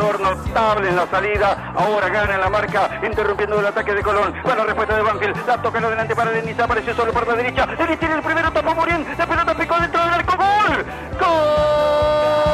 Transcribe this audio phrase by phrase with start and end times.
[0.00, 1.72] Notable en la salida.
[1.76, 4.34] Ahora gana la marca, interrumpiendo el ataque de Colón.
[4.42, 5.46] Buena respuesta de Banfield.
[5.46, 6.58] La toca en adelante para Denis.
[6.58, 7.66] Apareció solo por la derecha.
[7.66, 9.06] Denis tiene el primero, tapó Morien.
[9.18, 10.36] La pelota picó dentro del arco.
[10.36, 10.84] ¡Gol!
[11.20, 12.49] ¡Gol!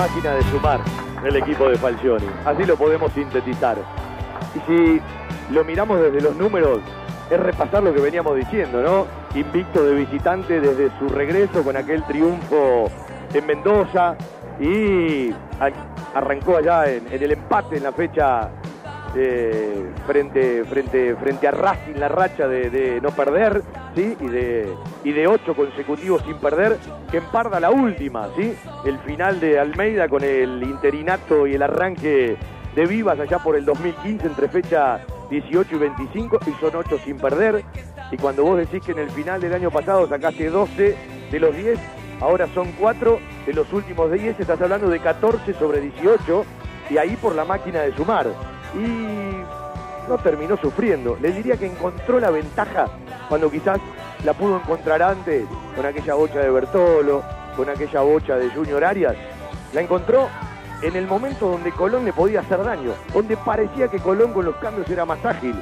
[0.00, 0.80] Máquina de sumar
[1.22, 2.24] el equipo de Falcioni.
[2.46, 3.76] Así lo podemos sintetizar.
[4.54, 5.00] Y si
[5.52, 6.78] lo miramos desde los números,
[7.30, 9.06] es repasar lo que veníamos diciendo, ¿no?
[9.38, 12.90] Invicto de visitante desde su regreso con aquel triunfo
[13.34, 14.16] en Mendoza
[14.58, 15.34] y
[16.14, 18.48] arrancó allá en, en el empate en la fecha
[19.16, 23.62] eh, frente, frente, frente a Racing, la racha de, no perder,
[23.94, 24.16] ¿sí?
[24.20, 24.72] Y de,
[25.04, 26.76] y de ocho consecutivos sin perder,
[27.10, 28.54] que emparda la última, ¿sí?
[28.84, 32.36] El final de Almeida con el interinato y el arranque
[32.74, 37.16] de Vivas allá por el 2015 entre fecha 18 y 25 y son ocho sin
[37.16, 37.64] perder.
[38.10, 40.96] Y cuando vos decís que en el final del año pasado sacaste 12
[41.30, 41.78] de los 10,
[42.20, 46.44] ahora son 4 de los últimos 10, estás hablando de 14 sobre 18
[46.90, 48.26] y ahí por la máquina de sumar.
[48.74, 51.16] Y no terminó sufriendo.
[51.20, 52.86] Le diría que encontró la ventaja
[53.28, 53.78] cuando quizás
[54.24, 55.44] la pudo encontrar antes
[55.76, 57.22] con aquella bocha de Bertolo,
[57.56, 59.16] con aquella bocha de Junior Arias.
[59.72, 60.28] La encontró
[60.82, 64.56] en el momento donde Colón le podía hacer daño, donde parecía que Colón con los
[64.56, 65.54] cambios era más ágil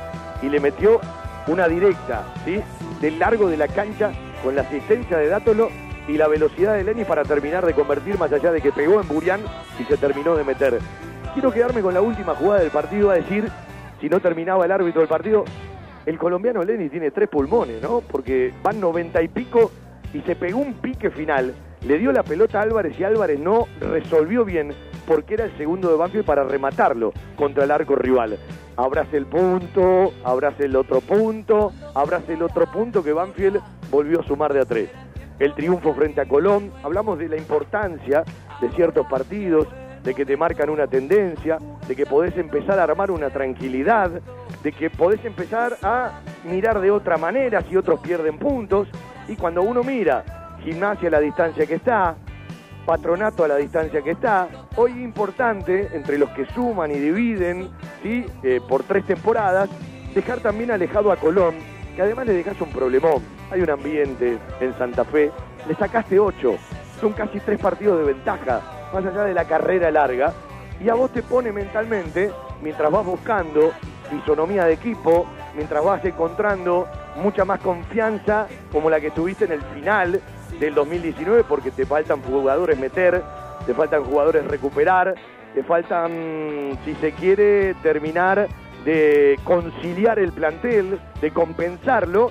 [0.42, 1.00] y le metió
[1.46, 2.60] una directa, ¿sí?
[3.00, 5.70] Del largo de la cancha con la asistencia de Dátolo
[6.06, 9.08] y la velocidad de Lenny para terminar de convertir más allá de que pegó en
[9.08, 9.40] Burián
[9.78, 10.78] y se terminó de meter.
[11.34, 13.48] Quiero quedarme con la última jugada del partido a decir,
[14.00, 15.44] si no terminaba el árbitro del partido,
[16.06, 18.00] el colombiano Lenny tiene tres pulmones, ¿no?
[18.00, 19.70] Porque van noventa y pico
[20.12, 21.54] y se pegó un pique final.
[21.86, 24.72] Le dio la pelota a Álvarez y Álvarez no resolvió bien
[25.06, 28.38] porque era el segundo de Banfield para rematarlo contra el arco rival.
[28.76, 34.24] Abrace el punto, abrace el otro punto, abrace el otro punto que Banfield volvió a
[34.24, 34.90] sumar de a tres.
[35.38, 38.24] El triunfo frente a Colón, hablamos de la importancia
[38.60, 39.68] de ciertos partidos,
[40.02, 44.10] de que te marcan una tendencia, de que podés empezar a armar una tranquilidad,
[44.62, 48.88] de que podés empezar a mirar de otra manera si otros pierden puntos.
[49.28, 50.24] Y cuando uno mira
[50.62, 52.16] gimnasia a la distancia que está,
[52.86, 57.68] patronato a la distancia que está, hoy importante, entre los que suman y dividen,
[58.02, 58.24] ¿sí?
[58.42, 59.68] Eh, por tres temporadas,
[60.14, 61.56] dejar también alejado a Colón,
[61.94, 63.22] que además le dejas un problemón.
[63.50, 65.30] Hay un ambiente en Santa Fe,
[65.66, 66.56] le sacaste ocho,
[67.00, 70.32] son casi tres partidos de ventaja, más allá de la carrera larga,
[70.80, 72.30] y a vos te pone mentalmente,
[72.62, 73.72] mientras vas buscando
[74.10, 79.62] fisonomía de equipo, mientras vas encontrando mucha más confianza como la que tuviste en el
[79.62, 80.20] final
[80.60, 83.22] del 2019, porque te faltan jugadores meter,
[83.66, 85.14] te faltan jugadores recuperar,
[85.54, 88.48] te faltan, si se quiere, terminar
[88.84, 92.30] de conciliar el plantel, de compensarlo,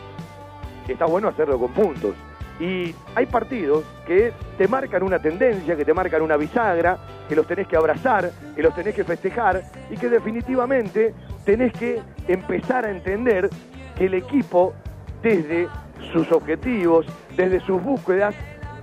[0.88, 2.16] está bueno hacerlo con puntos.
[2.60, 6.98] Y hay partidos que te marcan una tendencia, que te marcan una bisagra,
[7.30, 11.14] que los tenés que abrazar, que los tenés que festejar y que definitivamente
[11.46, 13.50] tenés que empezar a entender
[13.96, 14.74] que el equipo,
[15.22, 15.68] desde
[16.12, 17.06] sus objetivos,
[17.36, 18.34] desde sus búsquedas,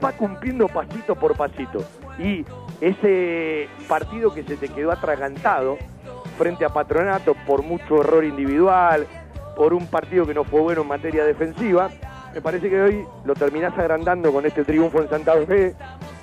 [0.05, 1.85] va cumpliendo pasito por pasito.
[2.19, 2.45] Y
[2.81, 5.79] ese partido que se te quedó atragantado
[6.39, 9.07] frente a Patronato por mucho error individual,
[9.57, 11.91] por un partido que no fue bueno en materia defensiva,
[12.35, 15.73] me parece que hoy lo terminás agrandando con este triunfo en Santa Fe,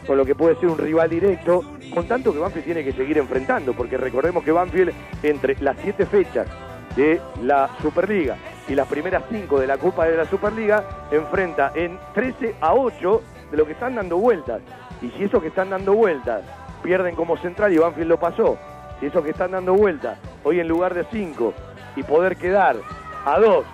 [0.06, 1.63] con lo que puede ser un rival directo
[1.94, 4.92] con tanto que Banfield tiene que seguir enfrentando, porque recordemos que Banfield
[5.24, 6.48] entre las siete fechas
[6.98, 8.36] de la Superliga
[8.68, 13.22] y las primeras cinco de la Copa de la Superliga enfrenta en 13 a 8
[13.52, 14.62] de lo que están dando vueltas.
[15.02, 16.44] Y si esos que están dando vueltas
[16.84, 18.57] pierden como central y Banfield lo pasó,
[19.00, 21.54] si esos que están dando vueltas hoy en lugar de 5
[21.96, 22.75] y poder quedar
[23.25, 23.66] a 2,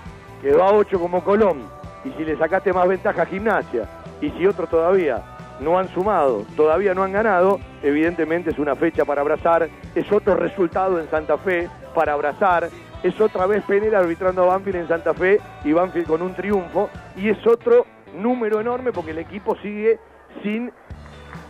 [0.44, 1.76] quedó a 8 como Colón,
[2.07, 3.88] y si le sacaste más ventaja a Gimnasia,
[4.21, 5.21] y si otros todavía
[5.59, 10.36] no han sumado, todavía no han ganado, evidentemente es una fecha para abrazar, es otro
[10.36, 12.69] resultado en Santa Fe para abrazar,
[13.04, 16.89] es otra vez Penela arbitrando a Banfield en Santa Fe y Banfield con un triunfo,
[17.15, 20.00] y es otro número enorme porque el equipo sigue
[20.44, 20.71] sin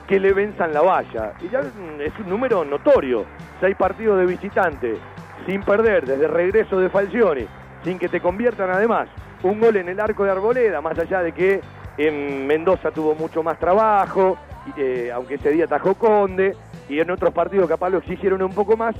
[0.08, 1.34] que le venzan la valla.
[1.42, 3.26] Y ya es un número notorio,
[3.60, 4.98] seis partidos de visitante,
[5.46, 7.46] sin perder desde regreso de Falcioni,
[7.84, 9.10] sin que te conviertan además
[9.44, 11.62] un gol en el arco de Arboleda, más allá de que
[11.98, 14.38] en Mendoza tuvo mucho más trabajo,
[14.76, 16.56] eh, aunque ese día tajó Conde,
[16.90, 18.96] y en otros partidos capaz lo exigieron un poco más,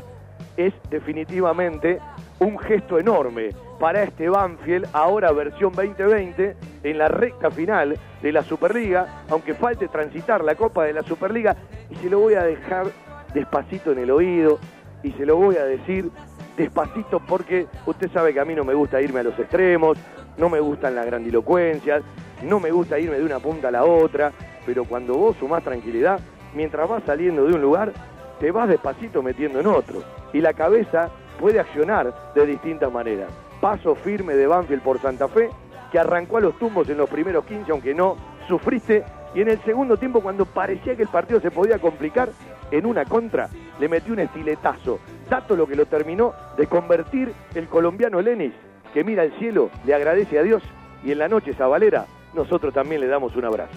[0.56, 2.00] es definitivamente
[2.40, 3.50] un gesto enorme
[3.80, 9.88] para este Banfield, ahora versión 2020, en la recta final de la Superliga, aunque falte
[9.88, 11.56] transitar la Copa de la Superliga,
[11.90, 12.88] y se lo voy a dejar
[13.34, 14.60] despacito en el oído,
[15.04, 16.10] y se lo voy a decir
[16.58, 19.98] despacito porque usted sabe que a mí no me gusta irme a los extremos,
[20.38, 22.04] no me gustan las grandilocuencias,
[22.44, 24.32] no me gusta irme de una punta a la otra,
[24.66, 26.20] pero cuando vos sumás tranquilidad,
[26.54, 27.92] mientras vas saliendo de un lugar,
[28.40, 30.04] te vas despacito metiendo en otro.
[30.34, 33.32] Y la cabeza puede accionar de distintas maneras.
[33.62, 35.50] Paso firme de Banfield por Santa Fe,
[35.92, 38.18] que arrancó a los tumbos en los primeros 15, aunque no
[38.48, 39.04] sufriste.
[39.34, 42.30] Y en el segundo tiempo, cuando parecía que el partido se podía complicar,
[42.70, 43.50] en una contra,
[43.80, 45.00] le metió un estiletazo.
[45.30, 48.54] Dato lo que lo terminó de convertir el colombiano Lenis,
[48.98, 50.64] que mira al cielo, le agradece a Dios
[51.04, 53.72] y en la noche Zabalera nosotros también le damos un abrazo.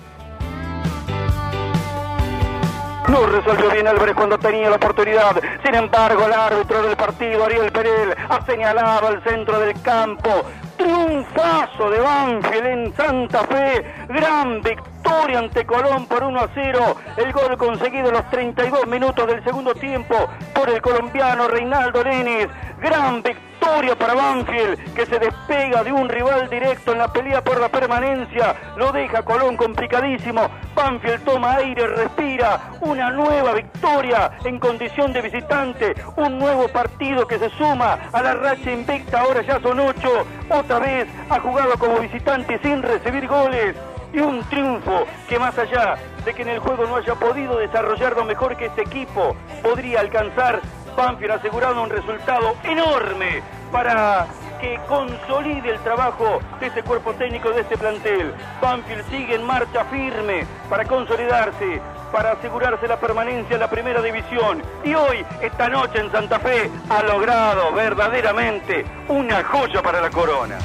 [3.06, 5.38] No resolvió bien Álvarez cuando tenía la oportunidad.
[5.62, 10.30] Sin embargo, el árbitro del partido, Ariel Perel, ha señalado al centro del campo.
[10.80, 13.84] Triunfazo de Banfield en Santa Fe.
[14.08, 16.96] Gran victoria ante Colón por 1 a 0.
[17.18, 20.16] El gol conseguido en los 32 minutos del segundo tiempo
[20.54, 22.48] por el colombiano Reinaldo Lenis.
[22.80, 27.60] Gran victoria para Banfield, que se despega de un rival directo en la pelea por
[27.60, 28.56] la permanencia.
[28.76, 30.48] Lo deja Colón complicadísimo.
[30.74, 32.70] Banfield toma aire, respira.
[32.80, 35.94] Una nueva victoria en condición de visitante.
[36.16, 39.20] Un nuevo partido que se suma a la racha invicta.
[39.20, 40.26] Ahora ya son ocho.
[40.78, 43.74] Vez ha jugado como visitante sin recibir goles
[44.12, 48.24] y un triunfo que más allá de que en el juego no haya podido desarrollarlo
[48.24, 50.60] mejor que este equipo, podría alcanzar
[50.96, 54.26] Banfield asegurado un resultado enorme para
[54.60, 58.34] que consolide el trabajo de este cuerpo técnico de este plantel.
[58.60, 61.80] Banfield sigue en marcha firme para consolidarse,
[62.10, 64.62] para asegurarse la permanencia en la primera división.
[64.84, 70.58] Y hoy, esta noche en Santa Fe, ha logrado verdaderamente una joya para la corona.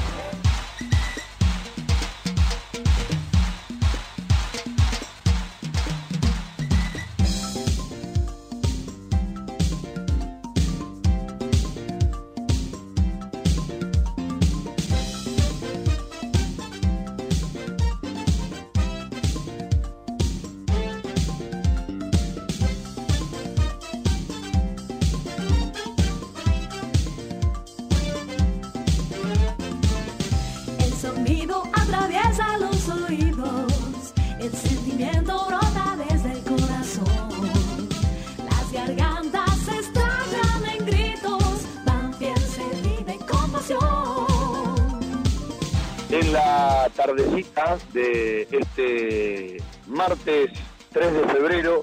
[47.96, 50.50] De este martes
[50.92, 51.82] 3 de febrero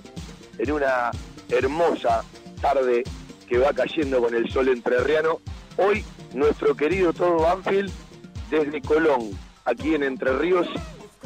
[0.59, 1.09] en una
[1.49, 2.23] hermosa
[2.61, 3.03] tarde
[3.47, 5.39] que va cayendo con el sol entrerriano.
[5.77, 6.05] Hoy
[6.35, 7.91] nuestro querido todo Banfield
[8.51, 9.31] desde Colón,
[9.65, 10.67] aquí en Entre Ríos,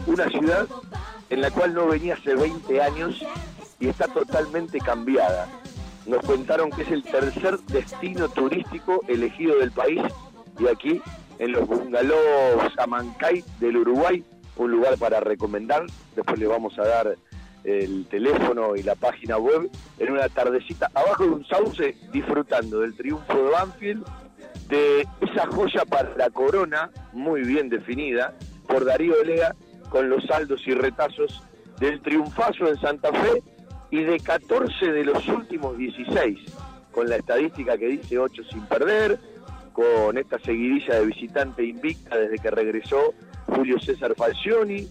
[0.06, 0.66] una ciudad
[1.30, 3.26] en la cual no venía hace 20 años
[3.82, 5.50] y está totalmente cambiada.
[6.06, 10.02] Nos contaron que es el tercer destino turístico elegido del país
[10.58, 11.02] y aquí
[11.40, 14.24] en los bungalows Amancay del Uruguay
[14.58, 15.86] un lugar para recomendar.
[16.16, 17.18] Después le vamos a dar
[17.64, 22.96] el teléfono y la página web en una tardecita abajo de un sauce disfrutando del
[22.96, 24.06] triunfo de Banfield,
[24.70, 28.34] de esa joya para la corona muy bien definida
[28.68, 29.56] por Darío Elega
[29.90, 31.44] con los saldos y retazos
[31.80, 33.44] del triunfazo en Santa Fe
[33.92, 36.40] y de 14 de los últimos 16
[36.92, 39.20] con la estadística que dice 8 sin perder,
[39.72, 43.14] con esta seguidilla de visitante invicta desde que regresó
[43.48, 44.88] Julio César Falcioni,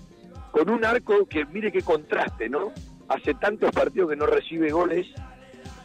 [0.51, 2.73] con un arco que mire qué contraste, ¿no?
[3.09, 5.07] hace tantos partidos que no recibe goles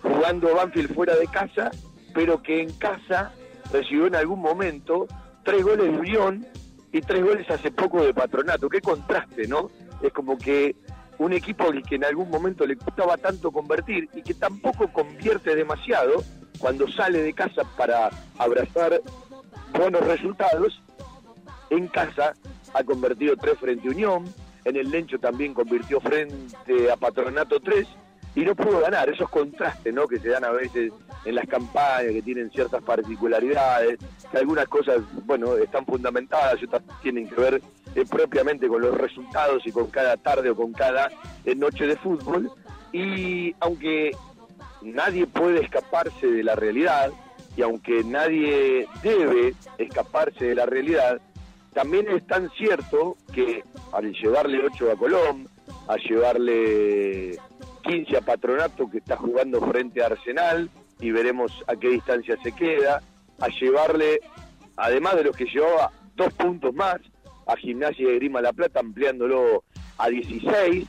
[0.01, 1.71] jugando Banfield fuera de casa,
[2.13, 3.31] pero que en casa
[3.71, 5.07] recibió en algún momento
[5.43, 6.45] tres goles de Unión
[6.91, 8.67] y tres goles hace poco de Patronato.
[8.67, 9.69] Qué contraste, ¿no?
[10.01, 10.75] Es como que
[11.19, 16.23] un equipo que en algún momento le costaba tanto convertir y que tampoco convierte demasiado
[16.57, 18.09] cuando sale de casa para
[18.39, 19.01] abrazar
[19.77, 20.81] buenos resultados,
[21.69, 22.33] en casa
[22.73, 24.25] ha convertido tres frente Unión,
[24.65, 27.87] en el Lencho también convirtió frente a Patronato tres
[28.35, 29.09] y no pudo ganar.
[29.09, 30.07] Esos contrastes ¿no?
[30.07, 30.91] que se dan a veces
[31.25, 33.99] en las campañas, que tienen ciertas particularidades,
[34.31, 37.61] que algunas cosas, bueno, están fundamentadas y otras tienen que ver
[37.95, 41.09] eh, propiamente con los resultados y con cada tarde o con cada
[41.45, 42.49] eh, noche de fútbol.
[42.93, 44.11] Y aunque
[44.81, 47.11] nadie puede escaparse de la realidad,
[47.55, 51.19] y aunque nadie debe escaparse de la realidad,
[51.73, 53.63] también es tan cierto que
[53.93, 55.47] al llevarle 8 a Colón,
[55.87, 57.37] a llevarle
[57.83, 62.51] 15 a Patronato que está jugando frente a Arsenal y veremos a qué distancia se
[62.51, 63.01] queda,
[63.39, 64.19] a llevarle,
[64.75, 66.97] además de los que llevaba, dos puntos más
[67.47, 69.63] a Gimnasia de Grima La Plata, ampliándolo
[69.97, 70.85] a 16.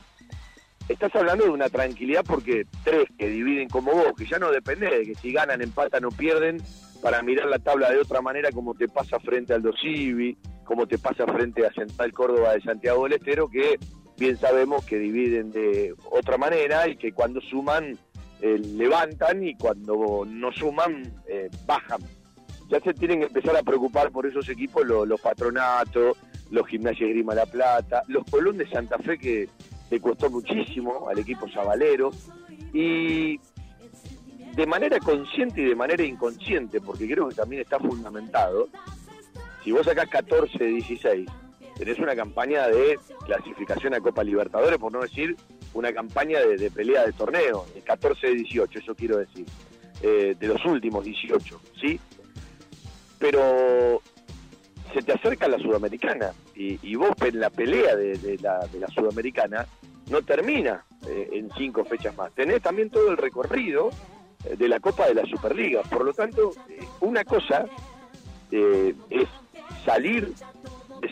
[0.89, 4.89] Estás hablando de una tranquilidad porque tres que dividen como vos, que ya no depende
[4.89, 6.61] de que si ganan, empatan o pierden,
[7.01, 10.97] para mirar la tabla de otra manera como te pasa frente al Dosivi, como te
[10.97, 13.77] pasa frente a Central Córdoba de Santiago del Estero, que
[14.17, 17.97] bien sabemos que dividen de otra manera y que cuando suman
[18.41, 22.01] eh, levantan y cuando no suman eh, bajan.
[22.69, 26.17] Ya se tienen que empezar a preocupar por esos equipos los, patronatos,
[26.49, 29.49] los gimnasios Grima La Plata, los Colón de Santa Fe que
[29.89, 32.11] le costó muchísimo al equipo Sabalero
[32.73, 33.39] y
[34.55, 38.69] de manera consciente y de manera inconsciente, porque creo que también está fundamentado,
[39.63, 41.29] si vos sacás 14 de 16
[41.75, 45.35] tenés una campaña de clasificación a Copa Libertadores, por no decir
[45.73, 49.45] una campaña de, pelea de torneo, de 14 de 18, eso quiero decir,
[50.01, 51.99] eh, de los últimos 18, ¿sí?
[53.17, 54.01] Pero
[54.93, 59.65] se te acerca la Sudamericana y, vos en la pelea de, la, Sudamericana
[60.11, 62.31] no termina eh, en cinco fechas más.
[62.33, 63.89] Tenés también todo el recorrido
[64.45, 65.81] eh, de la Copa de la Superliga.
[65.83, 66.51] Por lo tanto,
[66.99, 67.65] una cosa
[68.51, 69.27] es
[69.85, 70.33] salir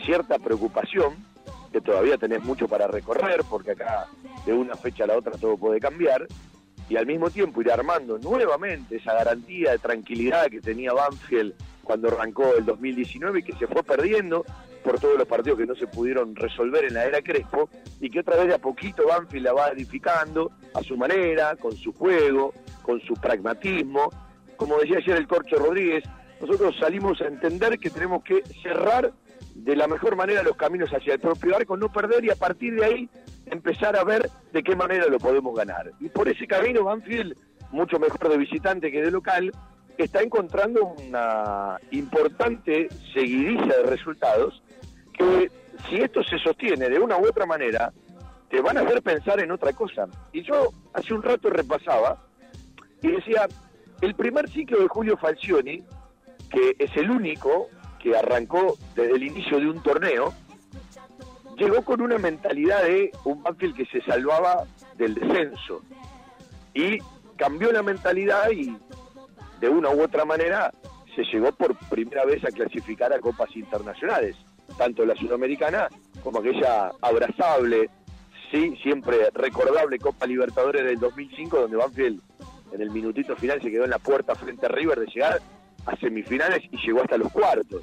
[0.04, 1.14] cierta preocupación,
[1.72, 4.06] que todavía tenés mucho para recorrer, porque acá
[4.44, 6.26] de una fecha a la otra todo puede cambiar,
[6.88, 12.08] y al mismo tiempo ir armando nuevamente esa garantía de tranquilidad que tenía Banfield cuando
[12.08, 14.44] arrancó el 2019 y que se fue perdiendo
[14.84, 18.20] por todos los partidos que no se pudieron resolver en la era Crespo y que
[18.20, 22.52] otra vez de a poquito Banfield la va edificando a su manera, con su juego,
[22.82, 24.10] con su pragmatismo.
[24.56, 26.04] Como decía ayer el Corcho Rodríguez,
[26.42, 29.12] nosotros salimos a entender que tenemos que cerrar
[29.54, 32.74] de la mejor manera los caminos hacia el propio arco, no perder y a partir
[32.74, 33.08] de ahí
[33.46, 35.92] empezar a ver de qué manera lo podemos ganar.
[36.00, 37.36] Y por ese camino Banfield,
[37.70, 39.52] mucho mejor de visitante que de local,
[39.96, 44.64] está encontrando una importante seguidiza de resultados
[45.12, 45.48] que
[45.88, 47.92] si esto se sostiene de una u otra manera,
[48.50, 50.08] te van a hacer pensar en otra cosa.
[50.32, 52.18] Y yo hace un rato repasaba
[53.00, 53.46] y decía,
[54.00, 55.84] el primer ciclo de Julio Falcioni,
[56.52, 57.68] que es el único
[57.98, 60.32] que arrancó desde el inicio de un torneo,
[61.56, 64.64] llegó con una mentalidad de un Banfield que se salvaba
[64.96, 65.82] del descenso.
[66.74, 66.98] Y
[67.36, 68.76] cambió la mentalidad y
[69.60, 70.72] de una u otra manera
[71.14, 74.36] se llegó por primera vez a clasificar a copas internacionales,
[74.78, 75.88] tanto la sudamericana
[76.22, 77.90] como aquella abrazable,
[78.50, 82.20] sí, siempre recordable Copa Libertadores del 2005, donde Banfield
[82.72, 85.40] en el minutito final se quedó en la puerta frente a River de llegar
[85.86, 87.82] a semifinales y llegó hasta los cuartos.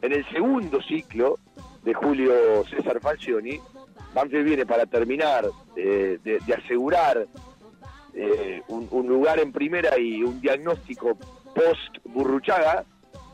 [0.00, 1.38] En el segundo ciclo
[1.82, 3.60] de Julio César Falcioni,
[4.14, 7.26] Banfield viene para terminar eh, de, asegurar
[8.14, 11.16] eh, un, lugar en primera y un diagnóstico
[11.54, 12.84] post Burruchaga,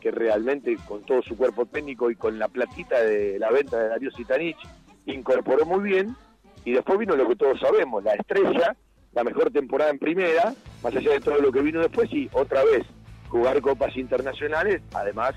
[0.01, 3.89] que realmente con todo su cuerpo técnico y con la platita de la venta de
[3.89, 4.57] Darío Sitanich
[5.05, 6.15] incorporó muy bien.
[6.63, 8.75] Y después vino lo que todos sabemos, la estrella,
[9.13, 12.63] la mejor temporada en primera, más allá de todo lo que vino después, y otra
[12.63, 12.83] vez
[13.35, 15.33] jugar copas internacionales, además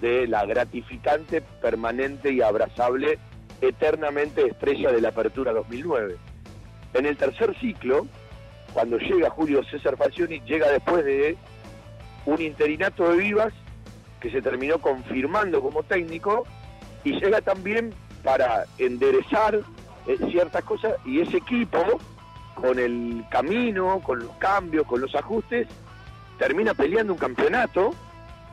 [0.00, 3.18] de la gratificante, permanente y abrazable,
[3.60, 6.16] eternamente estrella de la Apertura 2009.
[6.94, 8.06] En el tercer ciclo,
[8.72, 11.36] cuando llega Julio César Falcioni, llega después de
[12.24, 13.52] un interinato de Vivas
[14.20, 16.46] que se terminó confirmando como técnico
[17.02, 17.92] y llega también
[18.22, 19.56] para enderezar
[20.06, 21.98] eh, ciertas cosas y ese equipo
[22.54, 25.66] con el camino, con los cambios, con los ajustes,
[26.40, 27.94] termina peleando un campeonato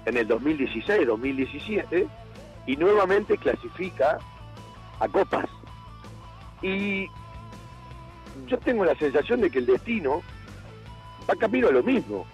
[0.05, 2.05] en el 2016-2017
[2.65, 4.17] y nuevamente clasifica
[4.99, 5.45] a copas.
[6.61, 7.07] Y
[8.45, 10.21] yo tengo la sensación de que el destino
[11.29, 12.25] va camino a lo mismo,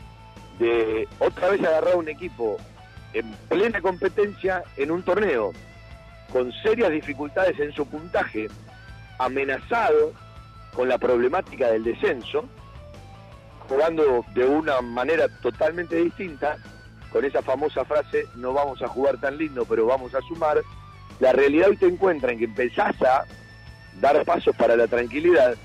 [0.57, 2.57] de otra vez agarrar un equipo
[3.13, 5.51] en plena competencia en un torneo,
[6.31, 8.47] con serias dificultades en su puntaje,
[9.19, 10.13] amenazado
[10.73, 12.43] con la problemática del descenso,
[13.67, 16.57] jugando de una manera totalmente distinta,
[17.11, 20.61] con esa famosa frase, no vamos a jugar tan lindo, pero vamos a sumar,
[21.19, 23.25] la realidad hoy te encuentra en que empezás a
[24.01, 25.55] dar pasos para la tranquilidad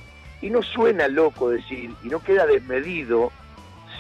[0.43, 3.33] y no suena loco decir, y no queda desmedido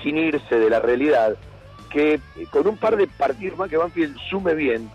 [0.03, 1.37] sin irse de la realidad,
[1.91, 4.91] que con un par de partidos más que Banfield sume bien,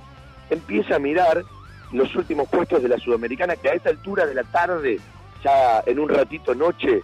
[0.50, 1.44] empieza a mirar
[1.92, 5.00] los últimos puestos de la Sudamericana, que a esta altura de la tarde,
[5.44, 7.02] ya en un ratito noche,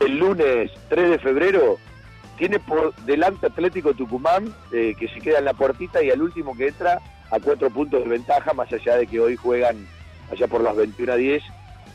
[0.00, 1.76] del lunes 3 de febrero,
[2.38, 6.56] tiene por delante Atlético Tucumán, eh, que se queda en la puertita, y al último
[6.56, 9.86] que entra a cuatro puntos de ventaja, más allá de que hoy juegan
[10.32, 11.42] allá por las 21 a 10,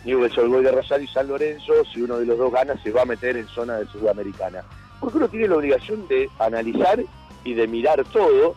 [0.06, 3.02] Newell's Old de Rosario y San Lorenzo, si uno de los dos gana, se va
[3.02, 4.64] a meter en zona de Sudamericana.
[5.00, 7.04] Porque uno tiene la obligación de analizar
[7.44, 8.56] y de mirar todo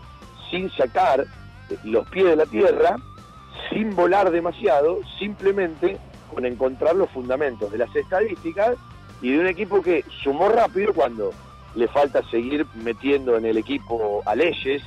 [0.51, 1.25] sin sacar
[1.85, 2.97] los pies de la tierra,
[3.71, 5.97] sin volar demasiado, simplemente
[6.33, 8.77] con encontrar los fundamentos de las estadísticas
[9.21, 11.33] y de un equipo que sumó rápido cuando
[11.75, 14.83] le falta seguir metiendo en el equipo a Leyes,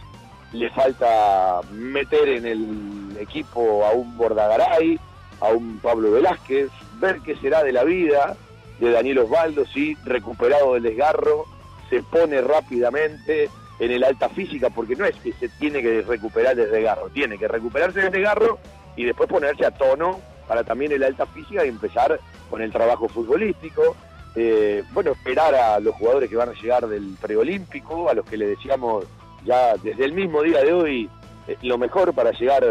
[0.53, 4.99] le falta meter en el equipo a un Bordagaray,
[5.39, 6.69] a un Pablo Velázquez,
[6.99, 8.35] ver qué será de la vida
[8.79, 11.45] de Daniel Osvaldo, si recuperado del desgarro,
[11.89, 16.55] se pone rápidamente en el alta física, porque no es que se tiene que recuperar
[16.55, 18.59] del desgarro, tiene que recuperarse del desgarro
[18.95, 22.19] y después ponerse a tono para también el alta física y empezar
[22.49, 23.95] con el trabajo futbolístico.
[24.35, 28.37] Eh, bueno, esperar a los jugadores que van a llegar del preolímpico, a los que
[28.37, 29.05] le decíamos
[29.43, 31.09] ya desde el mismo día de hoy
[31.47, 32.63] eh, lo mejor para llegar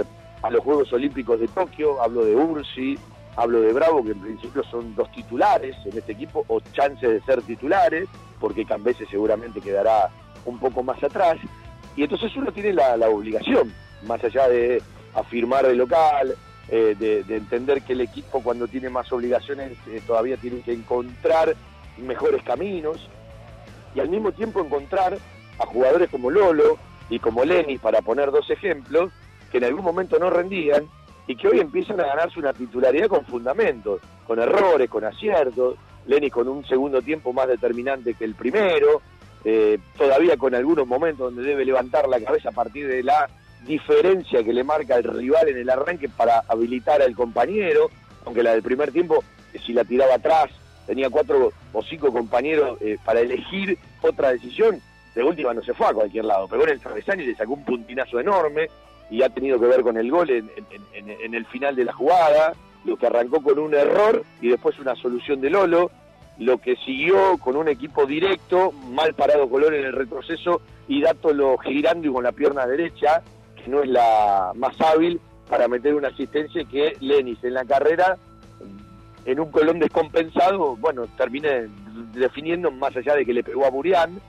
[0.42, 2.02] a los Juegos Olímpicos de Tokio.
[2.02, 2.98] Hablo de Ursi,
[3.36, 7.20] hablo de Bravo, que en principio son dos titulares en este equipo, o chances de
[7.22, 10.10] ser titulares, porque Cambese seguramente quedará
[10.44, 11.36] un poco más atrás.
[11.96, 13.72] Y entonces uno tiene la, obligación,
[14.06, 14.82] más allá de
[15.14, 16.34] afirmar de local,
[16.72, 21.56] eh, de, entender que el equipo cuando tiene más obligaciones eh, todavía tiene que encontrar
[21.98, 23.08] mejores caminos
[23.94, 25.18] y al mismo tiempo encontrar
[25.58, 26.78] a jugadores como Lolo
[27.08, 29.10] y como Lenny, para poner dos ejemplos,
[29.50, 30.88] que en algún momento no rendían
[31.26, 35.74] y que hoy empiezan a ganarse una titularidad con fundamentos, con errores, con aciertos,
[36.06, 39.02] Lenny con un segundo tiempo más determinante que el primero,
[39.44, 43.28] eh, todavía con algunos momentos donde debe levantar la cabeza a partir de la
[43.66, 47.90] diferencia que le marca el rival en el arranque para habilitar al compañero,
[48.24, 49.22] aunque la del primer tiempo,
[49.64, 50.50] si la tiraba atrás,
[50.86, 54.80] tenía cuatro o cinco compañeros eh, para elegir otra decisión,
[55.14, 57.64] de última no se fue a cualquier lado, pegó en el travesaño le sacó un
[57.64, 58.68] puntinazo enorme
[59.10, 62.96] y ha tenido que ver con el gol en, el final de la jugada, lo
[62.96, 65.90] que arrancó con un error y después una solución de Lolo,
[66.38, 71.58] lo que siguió con un equipo directo, mal parado Colón en el retroceso y Dátolo
[71.58, 73.22] girando y con la pierna derecha,
[73.62, 78.16] que no es la más hábil para meter una asistencia que Lenis en la carrera,
[79.24, 81.68] en un Colón descompensado, bueno, terminé
[82.14, 84.20] definiendo más allá de que le pegó a Burián,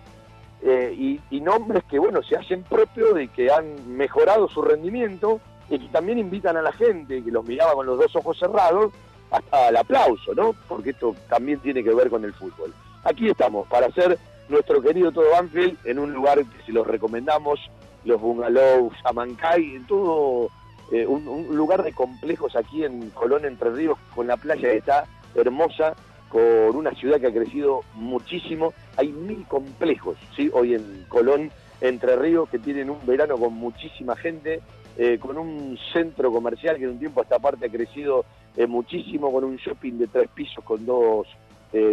[0.63, 5.80] eh, y, nombres que, bueno, se hacen propios de que han mejorado su rendimiento y
[5.80, 8.94] que también invitan a la gente, que los miraba con los dos ojos cerrados,
[9.32, 10.54] hasta al aplauso, ¿no?
[10.67, 12.74] Porque esto también tiene que ver con el fútbol.
[13.04, 17.60] Aquí estamos, para hacer nuestro querido Todo Banfield en un lugar que si los recomendamos,
[18.06, 20.50] los bungalows, Amancay, todo
[20.92, 25.06] eh, un, lugar de complejos aquí en Colón, Entre Ríos, con la playa que está
[25.36, 25.96] hermosa,
[26.30, 28.74] con una ciudad que ha crecido muchísimo.
[28.98, 30.50] Hay mil complejos, ¿sí?
[30.54, 34.62] Hoy en Colón, Entre Ríos, que tienen un verano con muchísima gente,
[34.98, 38.26] eh, con un centro comercial que en un tiempo a esta parte ha crecido
[38.58, 41.28] eh, muchísimo, con un shopping de tres pisos con dos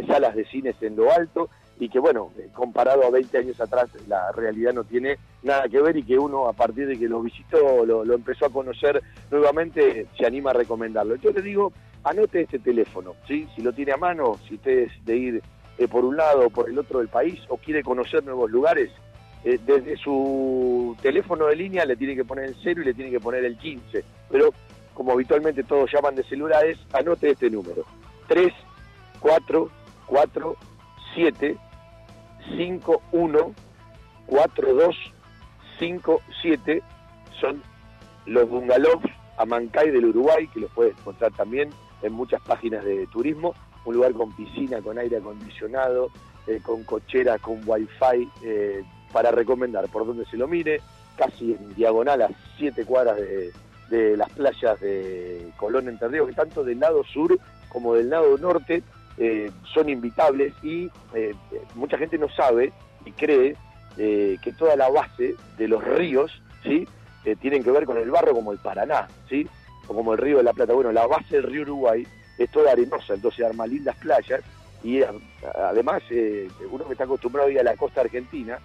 [0.08, 1.48] salas de cines en lo alto
[1.80, 5.96] y que bueno, comparado a 20 años atrás la realidad no tiene nada que ver
[5.96, 10.06] y que uno a partir de que lo visitó, lo, lo empezó a conocer nuevamente,
[10.16, 11.16] se anima a recomendarlo.
[11.16, 11.72] Yo le digo,
[12.04, 13.46] anote este teléfono, ¿sí?
[13.54, 15.42] si lo tiene a mano, si usted es de ir
[15.78, 18.90] eh, por un lado o por el otro del país o quiere conocer nuevos lugares,
[19.44, 23.10] eh, desde su teléfono de línea le tiene que poner el 0 y le tiene
[23.10, 24.52] que poner el 15, pero
[24.94, 27.84] como habitualmente todos llaman de celulares, anote este número,
[28.26, 28.52] 3,
[29.20, 29.70] 4,
[30.06, 30.56] 4,
[31.14, 31.56] 7,
[32.56, 33.54] 5, 1,
[34.26, 34.96] 4, 2,
[35.78, 36.82] 5, 7,
[37.40, 37.62] son
[38.26, 39.02] los bungalows
[39.38, 41.70] Amancay del Uruguay, que los puedes encontrar también
[42.02, 46.10] en muchas páginas de turismo, un lugar con piscina, con aire acondicionado,
[46.46, 50.80] eh, con cochera, con wifi, eh, para recomendar por donde se lo mire,
[51.16, 53.52] casi en diagonal a siete cuadras de,
[54.16, 57.38] las playas de Colón Entre Ríos, que tanto del lado sur
[57.70, 58.82] como del lado norte
[59.20, 61.34] eh, son invitables y eh,
[61.74, 62.72] mucha gente no sabe
[63.04, 63.56] y cree
[63.96, 66.86] eh, que toda la base de los ríos, ¿sí?
[67.40, 69.46] Tienen que ver con el barro como el Paraná, ¿sí?
[69.86, 70.72] O como el río de la Plata.
[70.72, 72.06] Bueno, la base del río Uruguay
[72.38, 74.40] es toda arenosa, entonces arma lindas playas
[74.82, 75.02] y
[75.42, 76.02] además
[76.70, 78.58] uno que está acostumbrado a ir a la costa argentina,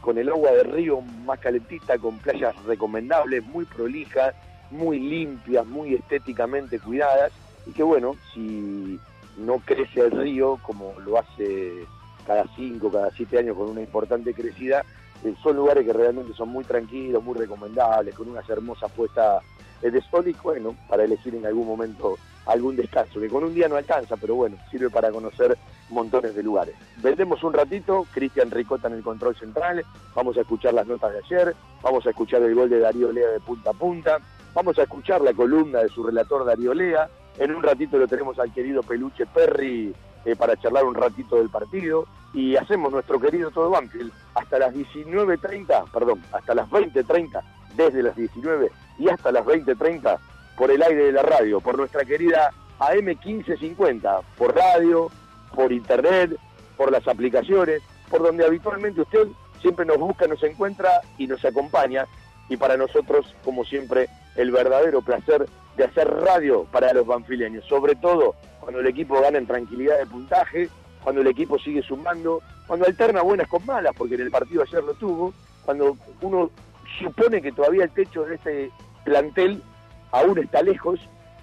[0.00, 4.34] con el agua del río más calentita, con playas recomendables, muy prolijas,
[4.70, 7.30] muy limpias, muy estéticamente cuidadas,
[7.66, 8.98] y que bueno, si
[9.38, 11.86] no crece el río como lo hace
[12.26, 14.84] cada cinco, cada siete años con una importante crecida,
[15.24, 19.42] eh, son lugares que realmente son muy tranquilos, muy recomendables, con unas hermosas puestas
[19.82, 23.68] de sol y bueno, para elegir en algún momento algún descanso, que con un día
[23.68, 25.56] no alcanza, pero bueno, sirve para conocer
[25.90, 26.74] montones de lugares.
[26.96, 31.18] Vendemos un ratito, Cristian Ricota en el control central, vamos a escuchar las notas de
[31.18, 34.18] ayer, vamos a escuchar el gol de Darío Lea de punta a punta,
[34.54, 38.38] vamos a escuchar la columna de su relator Darío Lea, en un ratito lo tenemos
[38.38, 43.50] al querido Peluche Perry eh, para charlar un ratito del partido y hacemos nuestro querido
[43.50, 47.42] todo Banfield hasta las 19.30, perdón, hasta las 20.30,
[47.76, 50.18] desde las 19 y hasta las 20.30
[50.56, 55.10] por el aire de la radio, por nuestra querida AM 1550, por radio,
[55.54, 56.36] por internet,
[56.76, 59.28] por las aplicaciones, por donde habitualmente usted
[59.60, 62.06] siempre nos busca, nos encuentra y nos acompaña.
[62.48, 65.46] Y para nosotros, como siempre, el verdadero placer
[65.78, 70.06] de hacer radio para los banfileños, sobre todo cuando el equipo gana en tranquilidad de
[70.06, 70.68] puntaje,
[71.02, 74.82] cuando el equipo sigue sumando, cuando alterna buenas con malas, porque en el partido ayer
[74.82, 75.32] lo tuvo,
[75.64, 76.50] cuando uno
[76.98, 78.70] supone que todavía el techo de este
[79.04, 79.62] plantel
[80.10, 80.98] aún está lejos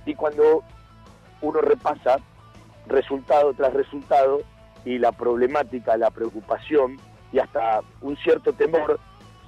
[0.06, 0.64] y cuando
[1.42, 2.18] uno repasa
[2.88, 4.42] resultado tras resultado
[4.84, 6.98] y la problemática, la preocupación
[7.32, 9.00] y hasta un cierto temor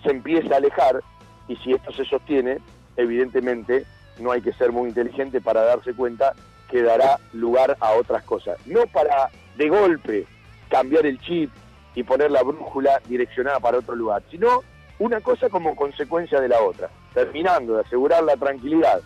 [0.02, 1.04] se empieza a alejar
[1.50, 2.60] y si esto se sostiene,
[2.96, 3.86] evidentemente
[4.20, 6.34] no hay que ser muy inteligente para darse cuenta
[6.70, 8.58] que dará lugar a otras cosas.
[8.66, 10.26] No para de golpe
[10.70, 11.52] cambiar el chip
[11.96, 14.64] y poner la brújula direccionada para otro lugar, sino
[15.00, 19.02] una cosa como consecuencia de la otra, terminando de asegurar la tranquilidad,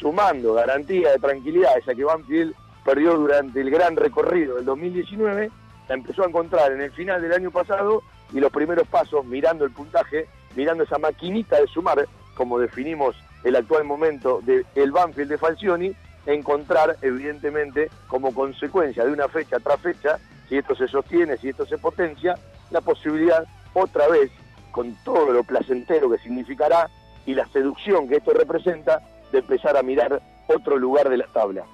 [0.00, 5.50] sumando garantía de tranquilidad, esa que Banfield perdió durante el gran recorrido del 2019,
[5.88, 9.64] la empezó a encontrar en el final del año pasado y los primeros pasos, mirando
[9.64, 15.30] el puntaje, mirando esa maquinita de sumar, como definimos el actual momento del el Banfield
[15.30, 15.92] de Falcioni,
[16.26, 21.66] encontrar evidentemente como consecuencia de una fecha tras fecha, si esto se sostiene, si esto
[21.66, 22.34] se potencia,
[22.70, 24.30] la posibilidad otra vez,
[24.70, 26.88] con todo lo placentero que significará
[27.26, 29.00] y la seducción que esto representa,
[29.32, 31.64] de empezar a mirar otro lugar de la tabla.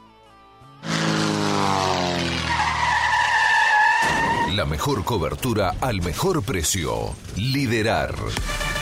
[4.54, 7.14] La mejor cobertura al mejor precio.
[7.36, 8.14] Liderar.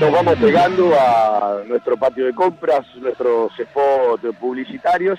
[0.00, 5.18] Nos vamos pegando a nuestro patio de compras, nuestros spots publicitarios.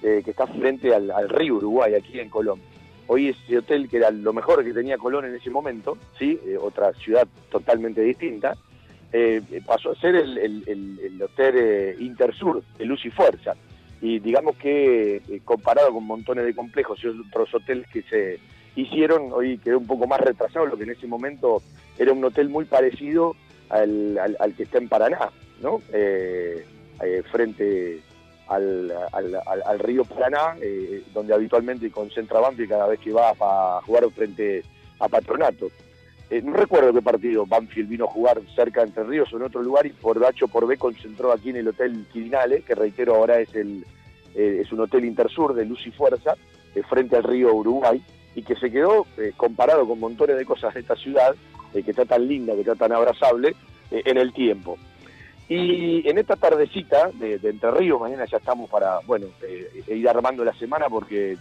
[0.02, 2.60] eh, que está frente al, al río Uruguay, aquí en Colón.
[3.08, 6.40] Hoy ese hotel, que era lo mejor que tenía Colón en ese momento, ¿sí?
[6.46, 8.58] Eh, otra ciudad totalmente distinta,
[9.14, 13.54] eh, pasó a ser el, el, hotel eh, Intersur de Luz y Fuerza.
[14.02, 18.40] Y digamos que comparado con montones de complejos y otros hoteles que se
[18.76, 21.64] hicieron, hoy quedó un poco más retrasado, lo que en ese momento
[21.98, 23.36] era un hotel muy parecido
[23.70, 25.82] al, al, que está en Paraná, ¿no?
[27.32, 28.02] frente
[28.48, 30.56] al, al, río Paraná,
[31.14, 34.64] donde habitualmente concentra Banfield cada vez que va para jugar frente
[35.00, 35.70] a Patronato.
[36.30, 39.44] Eh, no recuerdo qué partido Banfield vino a jugar cerca de Entre Ríos o en
[39.44, 43.16] otro lugar y por H por B concentró aquí en el Hotel Quirinale, que reitero
[43.16, 43.86] ahora es el
[44.36, 46.36] eh, es un hotel intersur de luz y fuerza,
[46.76, 48.04] eh, frente al río Uruguay,
[48.36, 51.34] y que se quedó comparado con montones de cosas de esta ciudad,
[51.74, 53.56] que está tan linda, que está tan abrazable,
[53.90, 54.78] en el tiempo.
[55.50, 59.28] Y en esta tardecita de, Entre Ríos, mañana ya estamos para, bueno,
[59.88, 61.38] ir armando la semana porque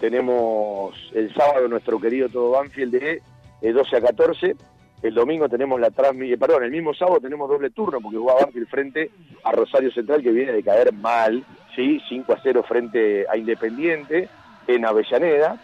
[0.00, 3.20] tenemos el sábado nuestro querido todo Banfield
[3.60, 4.56] de 12 a 14.
[5.02, 8.40] El domingo tenemos la transmisión, eh, perdón, el mismo sábado tenemos doble turno porque jugaba
[8.40, 9.10] Banfield frente
[9.44, 11.44] a Rosario Central que viene de caer mal,
[11.76, 12.00] ¿sí?
[12.08, 14.28] 5 a 0 frente a Independiente
[14.66, 15.58] en Avellaneda.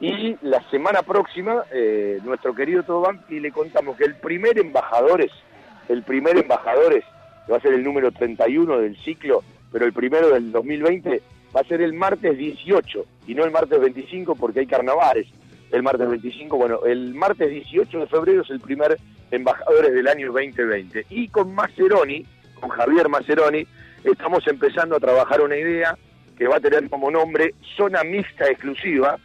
[0.00, 5.30] Y la semana próxima, eh, nuestro querido Todo Banfield le contamos que el primer embajadores,
[5.88, 7.04] el primer embajadores,
[7.50, 11.22] va a ser el número 31 del ciclo, pero el primero del 2020,
[11.54, 15.26] va a ser el martes 18 y no el martes 25 porque hay carnavales
[15.72, 16.56] el martes 25.
[16.56, 18.98] Bueno, el martes 18 de febrero es el primer
[19.30, 21.06] embajadores del año 2020.
[21.10, 22.26] Y con Maceroni,
[22.60, 23.66] con Javier Maceroni,
[24.04, 25.96] estamos empezando a trabajar una idea
[26.36, 29.18] que va a tener como nombre Zona Mixta Exclusiva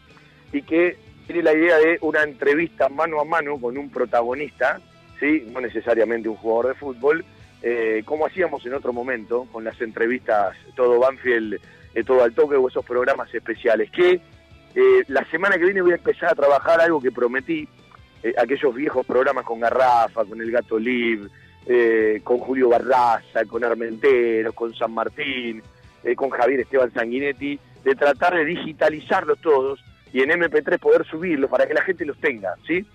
[0.52, 4.80] y que tiene la idea de una entrevista mano a mano con un protagonista,
[5.20, 5.48] ¿sí?
[5.52, 7.26] no necesariamente un jugador de fútbol,
[7.68, 11.60] eh, como hacíamos en otro momento con las entrevistas Todo Banfield,
[11.96, 14.22] eh, Todo al Toque o esos programas especiales, que
[14.76, 17.68] eh, la semana que viene voy a empezar a trabajar algo que prometí,
[18.22, 21.28] eh, aquellos viejos programas con Garrafa, con El Gato Liv,
[22.24, 25.64] con Julio Barraza, con Armenteros, con San Martín,
[26.16, 31.66] con Javier Esteban Sanguinetti, de tratar de digitalizarlos todos y en MP3 poder subirlos para
[31.66, 32.86] que la gente los tenga, ¿sí?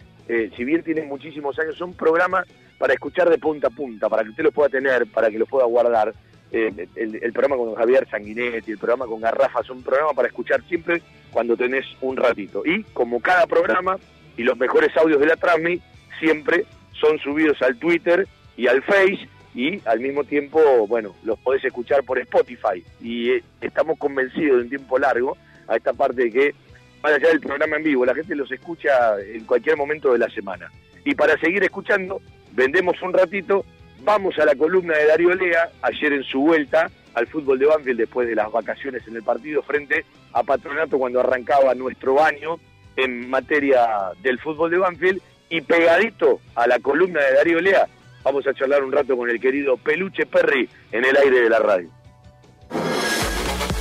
[0.56, 2.46] si bien tienen muchísimos años, son programas
[2.80, 5.46] para escuchar de punta a punta, para que usted los pueda tener, para que los
[5.46, 6.14] pueda guardar.
[6.50, 11.58] el, programa con Javier Sanguinetti, el programa con Garrafa, son programas para escuchar siempre cuando
[11.58, 12.62] tenés un ratito.
[12.64, 13.98] Y como cada programa
[14.34, 15.78] y los mejores audios de la Transmi
[16.20, 16.64] siempre
[16.98, 22.02] son subidos al Twitter y al Face y al mismo tiempo, bueno, los podés escuchar
[22.02, 22.82] por Spotify.
[23.02, 25.36] Y eh, estamos convencidos de un tiempo largo
[25.68, 26.54] a esta parte de que,
[27.02, 30.30] más allá del programa en vivo, la gente los escucha en cualquier momento de la
[30.30, 30.70] semana.
[31.04, 33.64] Y para seguir escuchando, vendemos un ratito,
[34.02, 37.98] vamos a la columna de Darío Lea, ayer en su vuelta al fútbol de Banfield
[37.98, 42.58] después de las vacaciones en el partido frente a Patronato cuando arrancaba nuestro año
[42.96, 47.88] en materia del fútbol de Banfield y pegadito a la columna de Darío Lea
[48.22, 51.58] vamos a charlar un rato con el querido Peluche Perry en el aire de la
[51.58, 51.88] radio.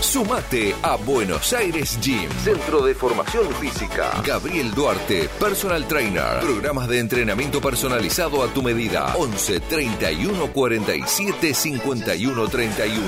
[0.10, 4.10] Sumate a Buenos Aires Gym, Centro de Formación Física.
[4.26, 6.40] Gabriel Duarte, Personal Trainer.
[6.40, 9.14] Programas de entrenamiento personalizado a tu medida.
[9.16, 13.08] 11 31 47 51 31.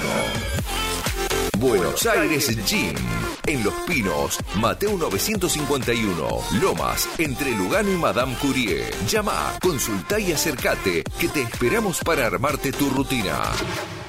[1.58, 2.94] Buenos Aires Gym.
[3.48, 6.28] En Los Pinos, Mateo 951,
[6.62, 8.92] Lomas, entre Lugano y Madame Curie.
[9.08, 13.40] Llama, consulta y acércate, que te esperamos para armarte tu rutina.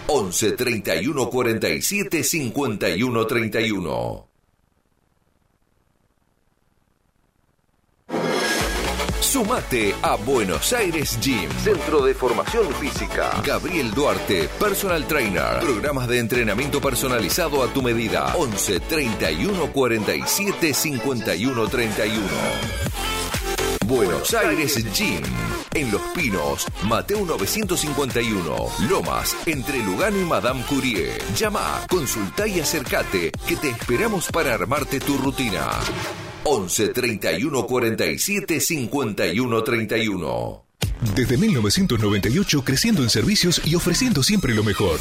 [0.06, 4.32] 11 31 47 51 31.
[9.32, 13.40] Sumate a Buenos Aires Gym, Centro de Formación Física.
[13.42, 15.58] Gabriel Duarte, Personal Trainer.
[15.60, 18.34] Programas de entrenamiento personalizado a tu medida.
[18.36, 23.11] 11 31 47 51 31.
[23.92, 25.22] Buenos Aires Gym.
[25.74, 28.56] En Los Pinos, Mateo 951,
[28.88, 31.10] Lomas, entre Lugano y Madame Curie.
[31.36, 35.68] Llama, consulta y acércate, que te esperamos para armarte tu rutina.
[36.44, 40.64] 11 31 47 51 31.
[41.14, 45.00] Desde 1998 creciendo en servicios y ofreciendo siempre lo mejor.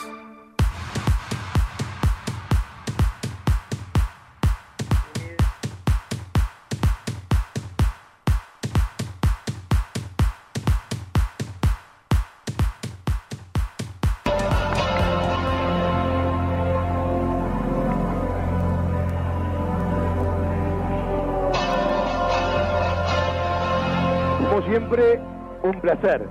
[25.95, 26.27] Placer.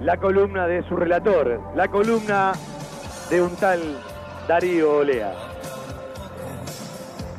[0.00, 2.52] La columna de su relator, la columna
[3.28, 3.80] de un tal
[4.48, 5.34] Darío Olea.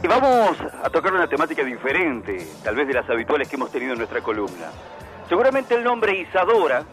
[0.03, 3.93] Y vamos a tocar una temática diferente, tal vez de las habituales que hemos tenido
[3.93, 4.67] en nuestra columna.
[5.27, 6.83] Seguramente el nombre Isadora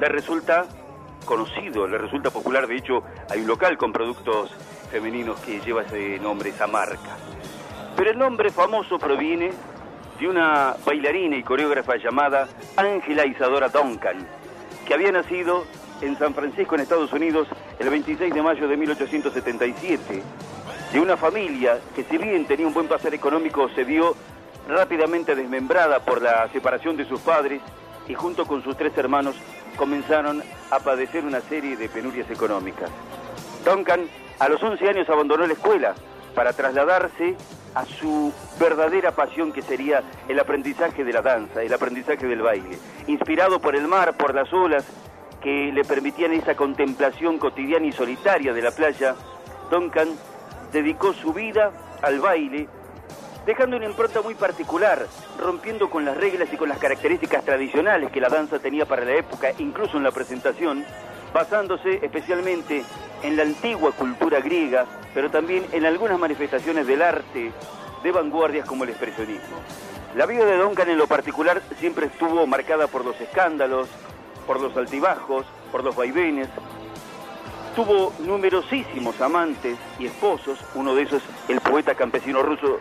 [0.00, 0.64] le resulta
[1.24, 4.50] conocido, le resulta popular, de hecho hay un local con productos
[4.90, 7.16] femeninos que lleva ese nombre, esa marca.
[7.96, 9.50] Pero el nombre famoso proviene
[10.22, 14.24] de una bailarina y coreógrafa llamada Ángela Isadora Duncan,
[14.86, 15.64] que había nacido
[16.00, 17.48] en San Francisco, en Estados Unidos,
[17.80, 20.22] el 26 de mayo de 1877,
[20.92, 24.14] de una familia que si bien tenía un buen pasar económico, se vio
[24.68, 27.60] rápidamente desmembrada por la separación de sus padres
[28.06, 29.34] y junto con sus tres hermanos
[29.74, 32.90] comenzaron a padecer una serie de penurias económicas.
[33.64, 34.06] Duncan
[34.38, 35.96] a los 11 años abandonó la escuela
[36.36, 37.34] para trasladarse
[37.74, 42.78] a su verdadera pasión que sería el aprendizaje de la danza, el aprendizaje del baile,
[43.06, 44.84] inspirado por el mar, por las olas
[45.42, 49.14] que le permitían esa contemplación cotidiana y solitaria de la playa,
[49.70, 50.08] Duncan
[50.72, 52.68] dedicó su vida al baile,
[53.44, 55.06] dejando una impronta muy particular,
[55.40, 59.14] rompiendo con las reglas y con las características tradicionales que la danza tenía para la
[59.14, 60.84] época, incluso en la presentación,
[61.32, 62.84] basándose especialmente
[63.22, 67.52] en la antigua cultura griega, pero también en algunas manifestaciones del arte
[68.02, 69.56] de vanguardias como el expresionismo.
[70.16, 73.88] La vida de Duncan en lo particular siempre estuvo marcada por los escándalos,
[74.46, 76.48] por los altibajos, por los vaivenes.
[77.74, 82.80] Tuvo numerosísimos amantes y esposos, uno de esos el poeta campesino ruso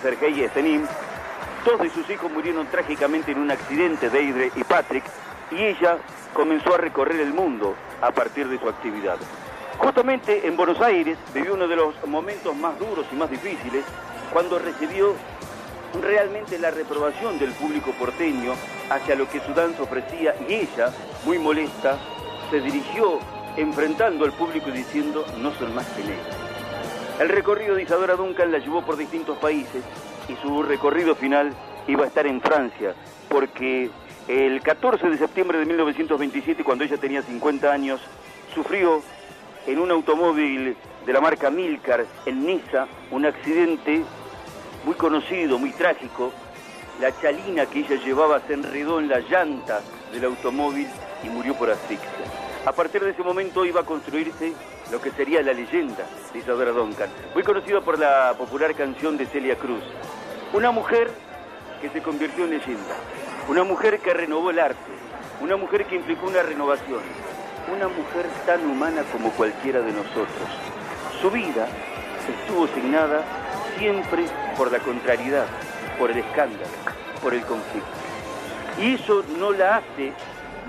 [0.00, 0.86] Sergei Yesenin.
[1.64, 5.04] Dos de sus hijos murieron trágicamente en un accidente, Deidre y Patrick,
[5.50, 5.98] y ella
[6.32, 9.18] comenzó a recorrer el mundo a partir de su actividad.
[9.80, 13.82] Justamente en Buenos Aires vivió uno de los momentos más duros y más difíciles
[14.30, 15.14] cuando recibió
[16.02, 18.52] realmente la reprobación del público porteño
[18.90, 20.92] hacia lo que su danza ofrecía y ella,
[21.24, 21.98] muy molesta,
[22.50, 23.20] se dirigió
[23.56, 26.36] enfrentando al público y diciendo no son más que negros.
[27.18, 29.82] El recorrido de Isadora Duncan la llevó por distintos países
[30.28, 31.54] y su recorrido final
[31.88, 32.94] iba a estar en Francia
[33.30, 33.90] porque
[34.28, 38.00] el 14 de septiembre de 1927, cuando ella tenía 50 años,
[38.54, 39.02] sufrió
[39.66, 44.02] en un automóvil de la marca Milcar en Niza un accidente
[44.84, 46.32] muy conocido, muy trágico.
[47.00, 49.80] La chalina que ella llevaba se enredó en la llanta
[50.12, 50.86] del automóvil
[51.22, 52.08] y murió por asfixia.
[52.66, 54.52] A partir de ese momento iba a construirse
[54.90, 59.26] lo que sería la leyenda de Isadora Duncan, muy conocida por la popular canción de
[59.26, 59.82] Celia Cruz.
[60.52, 61.10] Una mujer
[61.80, 62.96] que se convirtió en leyenda,
[63.48, 64.92] una mujer que renovó el arte,
[65.40, 67.00] una mujer que implicó una renovación,
[67.68, 70.48] una mujer tan humana como cualquiera de nosotros.
[71.20, 71.66] Su vida
[72.28, 73.22] estuvo signada
[73.78, 74.24] siempre
[74.56, 75.46] por la contrariedad,
[75.98, 76.66] por el escándalo,
[77.22, 77.88] por el conflicto.
[78.80, 80.12] Y eso no la hace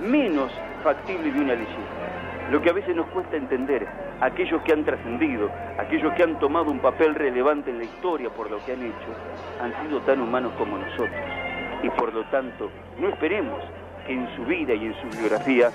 [0.01, 0.51] menos
[0.83, 2.49] factible de una leyenda.
[2.51, 3.87] Lo que a veces nos cuesta entender,
[4.19, 8.51] aquellos que han trascendido, aquellos que han tomado un papel relevante en la historia por
[8.51, 9.07] lo que han hecho,
[9.61, 11.21] han sido tan humanos como nosotros.
[11.81, 13.63] Y por lo tanto, no esperemos
[14.05, 15.71] que en su vida y en su biografía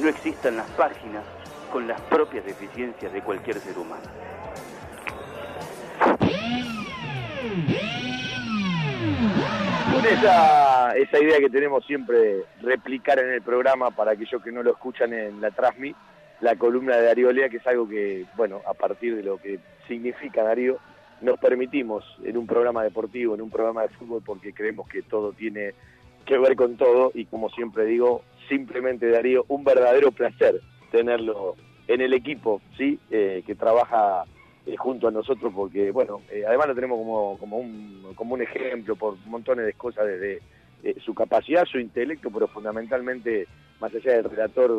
[0.00, 1.24] no existan las páginas
[1.72, 4.02] con las propias deficiencias de cualquier ser humano.
[9.92, 14.62] Con esa, esa idea que tenemos siempre replicar en el programa para aquellos que no
[14.62, 15.94] lo escuchan en la Transmi,
[16.40, 19.58] la columna de Darío Lea, que es algo que, bueno, a partir de lo que
[19.88, 20.78] significa Darío,
[21.20, 25.32] nos permitimos en un programa deportivo, en un programa de fútbol, porque creemos que todo
[25.32, 25.74] tiene
[26.28, 30.60] que ver con todo y como siempre digo, simplemente Darío, un verdadero placer
[30.92, 32.98] tenerlo en el equipo, ¿sí?
[33.10, 34.24] Eh, que trabaja
[34.66, 38.42] eh, junto a nosotros porque, bueno, eh, además lo tenemos como, como, un, como un
[38.42, 40.42] ejemplo por montones de cosas desde
[41.00, 43.48] su capacidad, su intelecto, pero fundamentalmente,
[43.80, 44.70] más allá del relator,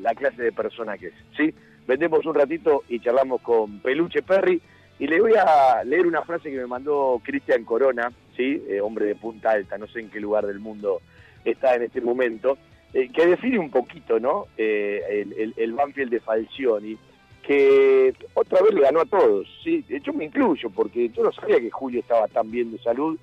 [0.00, 1.54] la clase de persona que es, ¿sí?
[1.86, 4.60] Vendemos un ratito y charlamos con Peluche Perry
[5.00, 8.62] y le voy a leer una frase que me mandó Cristian Corona, ¿sí?
[8.80, 11.00] hombre de punta alta, no sé en qué lugar del mundo
[11.44, 12.58] está en este momento,
[12.92, 14.46] eh, que define un poquito ¿no?
[14.56, 16.98] Eh, el, el, Banfield de Falcioni,
[17.42, 19.46] que otra vez le ganó a todos.
[19.62, 19.84] ¿sí?
[20.02, 23.18] Yo me incluyo, porque yo no sabía que Julio estaba tan bien de salud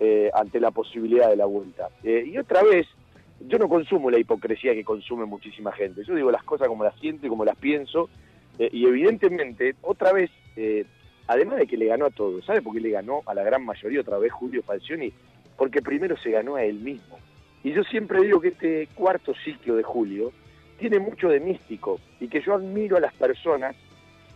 [0.00, 1.88] eh, ante la posibilidad de la vuelta.
[2.02, 2.86] y otra vez,
[3.40, 6.02] yo no consumo la hipocresía que consume muchísima gente.
[6.04, 8.10] Yo digo las cosas como las siento y como las pienso.
[8.58, 10.30] y evidentemente, otra vez,
[11.26, 13.64] además de que le ganó a todos, ¿sabe por qué le ganó a la gran
[13.64, 15.12] mayoría otra vez Julio Falcioni?
[15.56, 17.18] Porque primero se ganó a él mismo.
[17.62, 20.32] Y yo siempre digo que este cuarto ciclo de Julio
[20.78, 23.74] tiene mucho de místico y que yo admiro a las personas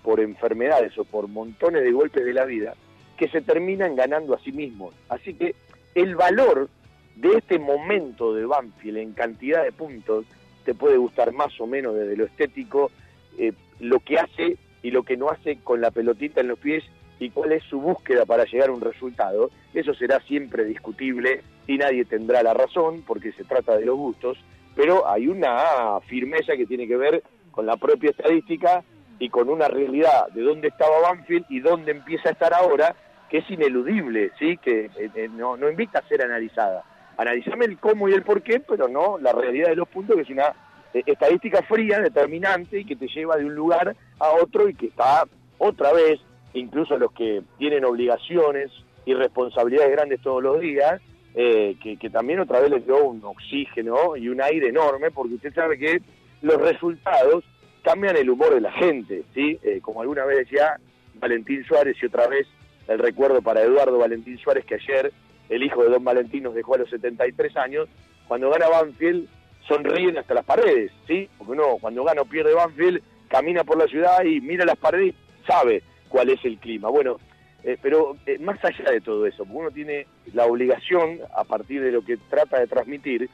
[0.03, 2.75] por enfermedades o por montones de golpes de la vida
[3.19, 4.95] que se terminan ganando a sí mismos.
[5.09, 5.55] Así que
[5.95, 6.71] el valor
[7.17, 10.25] de este momento de Banfield en cantidad de puntos,
[10.65, 12.91] te puede gustar más o menos desde lo estético
[13.39, 16.85] eh, lo que hace y lo que no hace con la pelotita en los pies
[17.19, 19.51] y cuál es su búsqueda para llegar a un resultado.
[19.75, 24.39] Eso será siempre discutible y nadie tendrá la razón porque se trata de los gustos,
[24.75, 28.85] pero hay una firmeza que tiene que ver con la propia estadística
[29.19, 32.95] y con una realidad de dónde estaba Banfield y dónde empieza a estar ahora,
[33.29, 34.57] que es ineludible, ¿sí?
[34.59, 36.85] que eh, eh, no, no invita a ser analizada.
[37.17, 40.23] Analizame el cómo y el por qué, pero no la realidad de los puntos, que
[40.23, 40.55] es una
[40.95, 45.25] estadística fría, determinante, y que te lleva de un lugar a otro y que está
[45.59, 46.21] otra vez,
[46.55, 48.71] incluso los que tienen obligaciones
[49.05, 51.01] y responsabilidades grandes todos los días,
[51.35, 55.55] que, que, también otra vez les dio un oxígeno y un aire enorme, porque usted
[55.55, 56.01] sabe que
[56.43, 57.45] los resultados
[57.83, 59.59] cambian el humor de la gente, ¿sí?
[59.63, 60.79] Eh, como alguna vez decía
[61.15, 62.47] Valentín Suárez y otra vez
[62.87, 65.13] el recuerdo para Eduardo Valentín Suárez que ayer
[65.49, 67.89] el hijo de Don Valentín nos dejó a los 73 años,
[68.27, 69.27] cuando gana Banfield
[69.69, 71.29] sonríen hasta las paredes, ¿sí?
[71.37, 75.15] Porque uno cuando gana o pierde Banfield camina por la ciudad y mira las paredes
[75.15, 76.89] y sabe cuál es el clima.
[76.89, 77.19] Bueno,
[77.63, 81.93] eh, pero eh, más allá de todo eso, uno tiene la obligación, a partir de
[81.93, 83.29] lo que trata de transmitir,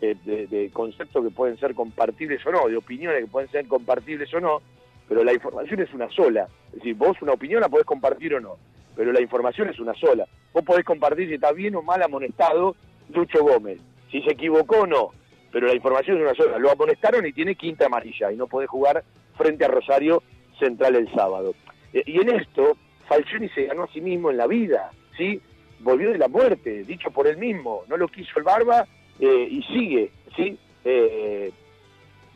[0.00, 4.32] eh, de, conceptos que pueden ser compartibles o no, de opiniones que pueden ser compartibles
[4.32, 4.62] o no,
[5.08, 6.46] pero la información es una sola.
[6.68, 8.56] Es decir, vos una opinión la podés compartir o no,
[8.94, 10.26] pero la información es una sola.
[10.52, 12.76] Vos podés compartir si está bien o mal amonestado
[13.12, 13.80] Lucho Gómez,
[14.10, 15.10] si se equivocó o no,
[15.52, 16.58] pero la información es una sola.
[16.58, 19.04] Lo amonestaron y tiene quinta amarilla y no podés jugar
[19.36, 20.22] frente a Rosario
[20.58, 21.54] Central el sábado.
[21.92, 22.76] Eh, y en esto,
[23.08, 25.40] Falcioni se ganó a sí mismo en la vida, ¿sí?
[25.80, 27.82] Volvió de la muerte, dicho por él mismo.
[27.88, 28.86] No lo quiso el Barba
[29.18, 30.58] eh, y sigue, ¿sí?
[30.84, 31.50] Eh,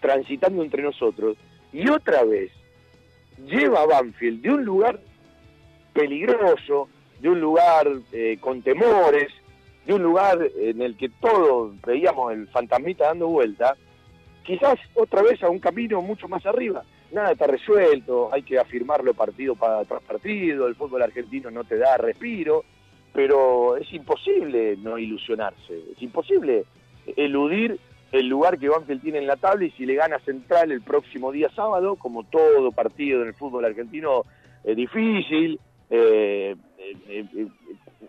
[0.01, 1.37] transitando entre nosotros.
[1.73, 2.51] Y otra vez
[3.47, 5.01] lleva a Banfield de un lugar
[5.93, 6.89] peligroso,
[7.21, 9.33] de un lugar eh, con temores,
[9.87, 13.77] de un lugar en el que todos veíamos el fantasmita dando vuelta,
[14.45, 16.83] quizás otra vez a un camino mucho más arriba.
[17.13, 21.79] Nada está resuelto, hay que afirmarlo partido para tras partido, el fútbol argentino no te
[21.79, 22.65] da respiro,
[23.13, 26.65] pero es imposible no ilusionarse, es imposible
[27.17, 27.79] eludir
[28.11, 31.33] el lugar que Banfield tiene en la tabla y si le gana Central el próximo
[31.33, 34.25] día sábado, como todo partido en el fútbol argentino
[34.63, 35.61] es difícil,
[35.91, 36.57] eh,
[37.09, 37.47] eh, eh,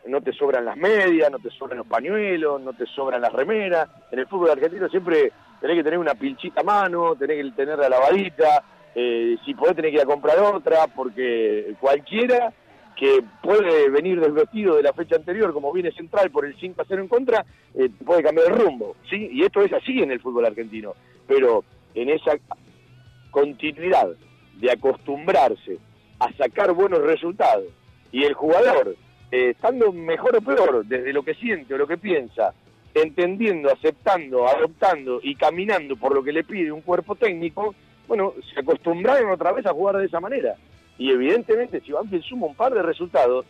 [0.07, 3.89] no te sobran las medias, no te sobran los pañuelos, no te sobran las remeras,
[4.11, 7.77] en el fútbol argentino siempre tenés que tener una pilchita a mano, tenés que tener
[7.79, 8.63] la lavadita,
[8.93, 12.53] si podés tenés que ir a comprar otra, porque cualquiera
[12.95, 16.85] que puede venir desvestido de la fecha anterior, como viene Central por el 5 a
[16.87, 19.29] 0 en contra, eh, puede cambiar el rumbo, ¿sí?
[19.31, 20.93] Y esto es así en el fútbol argentino.
[21.27, 21.63] Pero
[21.93, 22.37] en esa
[23.31, 24.07] continuidad
[24.55, 25.77] de acostumbrarse
[26.19, 27.65] a sacar buenos resultados
[28.15, 28.95] y el jugador,
[29.29, 32.53] eh, estando mejor o peor desde lo que siente o lo que piensa,
[32.93, 37.75] entendiendo, aceptando, adoptando y caminando por lo que le pide un cuerpo técnico,
[38.07, 40.55] bueno, se acostumbraron otra vez a jugar de esa manera
[40.97, 43.45] y evidentemente si Banfield suma un par de resultados,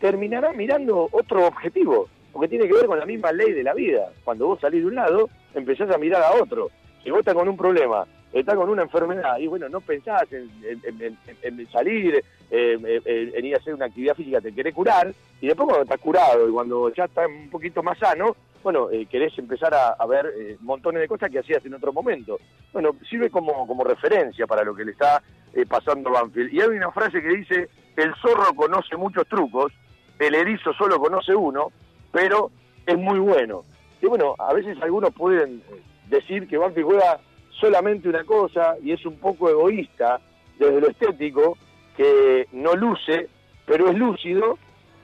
[0.00, 4.10] terminará mirando otro objetivo, porque tiene que ver con la misma ley de la vida.
[4.24, 6.70] Cuando vos salís de un lado, empezás a mirar a otro.
[7.04, 11.68] Si vos estás con un problema, estás con una enfermedad, y bueno, no pensás en,
[11.72, 16.00] salir, en ir a hacer una actividad física, te querés curar, y después cuando estás
[16.00, 20.32] curado y cuando ya estás un poquito más sano, bueno, eh, querés empezar a, ver
[20.36, 22.38] eh, montones de cosas que hacías en otro momento.
[22.72, 25.22] Bueno, sirve como, como referencia para lo que le está
[25.54, 26.52] eh, pasando Banfield.
[26.52, 29.72] Y hay una frase que dice, el zorro conoce muchos trucos,
[30.18, 31.70] el erizo solo conoce uno,
[32.12, 32.50] pero
[32.84, 33.62] es muy bueno.
[34.02, 35.62] Y bueno, a veces algunos pueden
[36.08, 37.20] decir que Banfield juega
[37.60, 40.20] solamente una cosa y es un poco egoísta
[40.58, 41.56] desde lo estético,
[41.96, 43.28] que no luce,
[43.66, 44.58] pero es lúcido.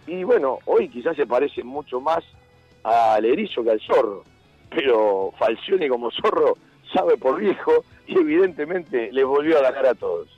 [0.07, 2.25] Y bueno, hoy quizás se parece mucho más
[2.83, 4.25] al erizo que al zorro,
[4.71, 6.57] pero Falcioni como zorro
[6.93, 10.29] sabe por viejo y evidentemente les volvió a ganar a todos.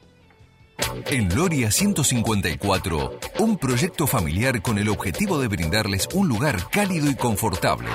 [1.08, 7.14] En Loria 154, un proyecto familiar con el objetivo de brindarles un lugar cálido y
[7.14, 7.88] confortable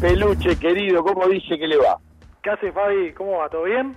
[0.00, 1.98] Peluche, querido, ¿cómo dice que le va?
[2.40, 3.12] ¿Qué hace Fabi?
[3.14, 3.48] ¿Cómo va?
[3.48, 3.96] ¿Todo bien?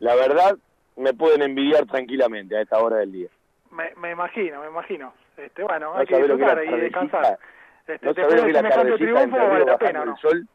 [0.00, 0.56] La verdad,
[0.96, 3.28] me pueden envidiar tranquilamente a esta hora del día.
[3.70, 5.14] Me, me imagino, me imagino.
[5.36, 7.38] Este, bueno, hay que disfrutar y descansar.
[8.02, 10.12] ¿No sabés que la tardecita entre vale la pena, ¿no?
[10.12, 10.46] el sol?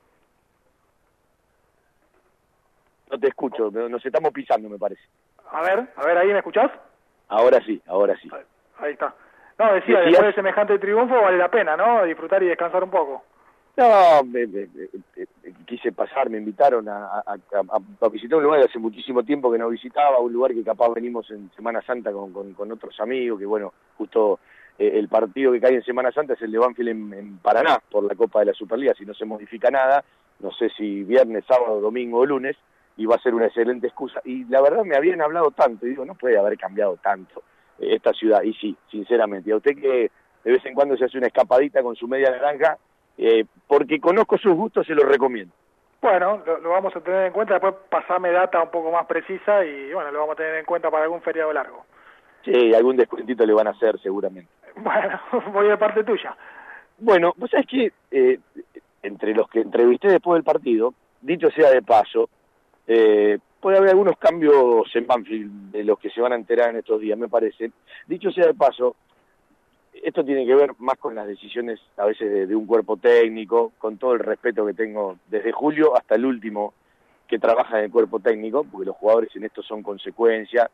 [3.11, 5.01] No te escucho, nos estamos pisando, me parece.
[5.51, 6.71] A ver, a ver, ¿ahí me escuchás?
[7.29, 8.29] Ahí sí, ahora sí.
[8.79, 9.13] Ahí, está.
[9.57, 12.03] No, decía, después de semejante triunfo vale la pena, ¿no?
[12.05, 13.23] Disfrutar y descansar un poco.
[13.75, 14.47] No, me,
[15.65, 19.69] quise pasar, me invitaron a, a, visitar un lugar que hace muchísimo tiempo que no
[19.69, 23.45] visitaba, un lugar que capaz venimos en Semana Santa con, con, con otros amigos, que
[23.47, 24.39] bueno, justo
[24.77, 28.15] el partido que cae en Semana Santa es el de Banfield en, Paraná por la
[28.15, 30.03] Copa de la Superliga, si no se modifica nada,
[30.39, 32.57] no sé si viernes, sábado, domingo o lunes,
[32.97, 34.21] y va a ser una excelente excusa.
[34.25, 37.43] Y la verdad me habían hablado tanto, y digo, no puede haber cambiado tanto
[37.79, 40.11] eh, esta ciudad, y sí, sinceramente, a usted que
[40.43, 42.77] de vez en cuando se hace una escapadita con su media naranja,
[43.17, 45.53] eh, porque conozco sus gustos, se lo recomiendo.
[46.01, 49.63] Bueno, lo, lo, vamos a tener en cuenta, después pasame data un poco más precisa
[49.63, 51.85] y bueno, lo vamos a tener en cuenta para algún feriado largo.
[52.43, 54.49] Sí, algún descuentito le van a hacer seguramente.
[54.75, 55.19] Bueno,
[55.53, 56.35] voy de parte tuya.
[56.97, 58.39] Bueno, pues es que eh,
[59.01, 62.29] entre los que entrevisté después del partido, dicho sea de paso,
[62.87, 66.77] eh, puede haber algunos cambios en Banfield de los que se van a enterar en
[66.77, 67.71] estos días, me parece.
[68.07, 68.95] Dicho sea de paso,
[69.93, 73.97] esto tiene que ver más con las decisiones a veces de, un cuerpo técnico, con
[73.97, 76.73] todo el respeto que tengo desde julio hasta el último
[77.27, 80.69] que trabaja en el cuerpo técnico, porque los jugadores en esto son consecuencia,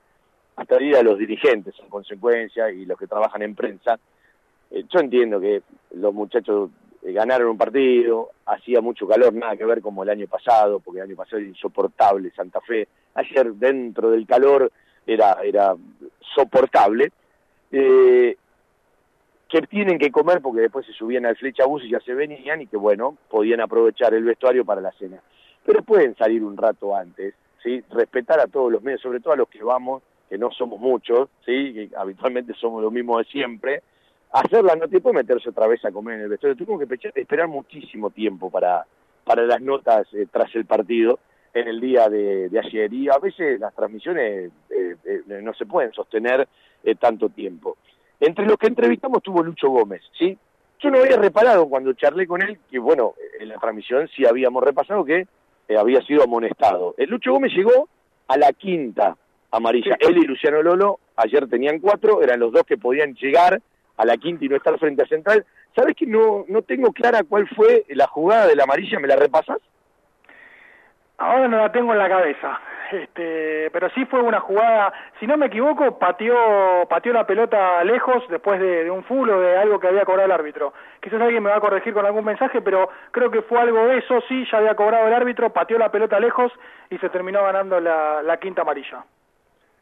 [0.59, 3.97] hasta día de los dirigentes en consecuencia y los que trabajan en prensa.
[4.69, 5.61] Eh, yo entiendo que
[5.95, 6.69] los muchachos
[7.01, 10.99] eh, ganaron un partido, hacía mucho calor, nada que ver como el año pasado, porque
[10.99, 12.89] el año pasado era insoportable Santa Fe.
[13.13, 14.69] Ayer dentro del calor
[15.07, 15.75] era, era
[16.35, 17.09] soportable.
[17.71, 18.35] Eh,
[19.47, 22.67] que tienen que comer porque después se subían al flechabús y ya se venían y
[22.67, 25.23] que bueno, podían aprovechar el vestuario para la cena.
[25.65, 27.33] Pero pueden salir un rato antes,
[27.63, 27.81] ¿sí?
[27.89, 31.29] respetar a todos los medios, sobre todo a los que vamos que no somos muchos,
[31.45, 31.73] ¿sí?
[31.73, 33.81] que habitualmente somos lo mismo de siempre,
[34.31, 36.55] hacer la nota y después meterse otra vez a comer en el vestuario.
[36.55, 38.85] Tuvimos que esperar muchísimo tiempo para,
[39.23, 41.19] para las notas eh, tras el partido
[41.53, 45.91] en el día de, ayer y a veces las transmisiones eh, eh, no se pueden
[45.93, 46.47] sostener
[46.99, 47.77] tanto tiempo.
[48.19, 50.37] Entre los que entrevistamos tuvo Lucho Gómez, ¿sí?
[50.81, 54.63] Yo no había reparado cuando charlé con él, que bueno, en la transmisión sí habíamos
[54.63, 55.27] repasado que
[55.77, 56.95] había sido amonestado.
[56.97, 57.89] El Lucho Gómez llegó
[58.27, 59.17] a la quinta
[59.51, 59.95] amarilla.
[59.99, 63.59] Él y Luciano Lolo ayer tenían cuatro, eran los dos que podían llegar
[63.97, 65.45] a la quinta y no estar frente a Central.
[65.75, 68.99] ¿Sabes que no, no tengo clara cuál fue la jugada de la amarilla?
[68.99, 69.59] ¿Me la repasas?
[71.17, 72.61] Ahora no la tengo en la cabeza,
[72.93, 78.23] este, pero sí fue una jugada, si no me equivoco, pateó, pateó la pelota lejos
[78.29, 80.73] después de, un full o de algo que había cobrado el árbitro.
[81.01, 83.97] Quizás alguien me va a corregir con algún mensaje, pero creo que fue algo de
[83.97, 86.53] eso, sí, ya había cobrado el árbitro, pateó la pelota lejos
[86.89, 89.03] y se terminó ganando la, la quinta amarilla.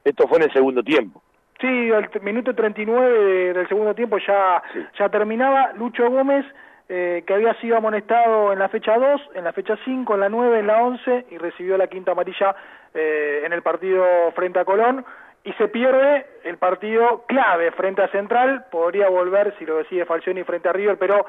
[0.07, 1.21] Esto fue en el segundo tiempo.
[1.59, 4.61] Sí, el minuto 39 del segundo tiempo ya,
[4.97, 5.73] ya terminaba.
[5.73, 6.45] Lucho Gómez,
[6.87, 10.29] eh, que había sido amonestado en la fecha 2, en la fecha 5, en la
[10.29, 12.55] 9, en la 11 y recibió la quinta amarilla
[12.93, 15.03] eh, en el partido frente a Colón
[15.43, 20.43] y se pierde el partido clave frente a Central, podría volver si lo decide Falcioni
[20.43, 21.25] frente a River, pero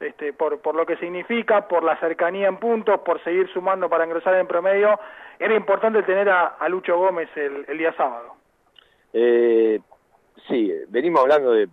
[0.00, 4.06] este, por, por lo que significa, por la cercanía en puntos, por seguir sumando para
[4.06, 4.98] ingresar en promedio,
[5.38, 8.34] era importante tener a, Lucho Gómez el, día sábado.
[9.12, 9.78] Eh,
[10.48, 11.68] sí, venimos hablando de,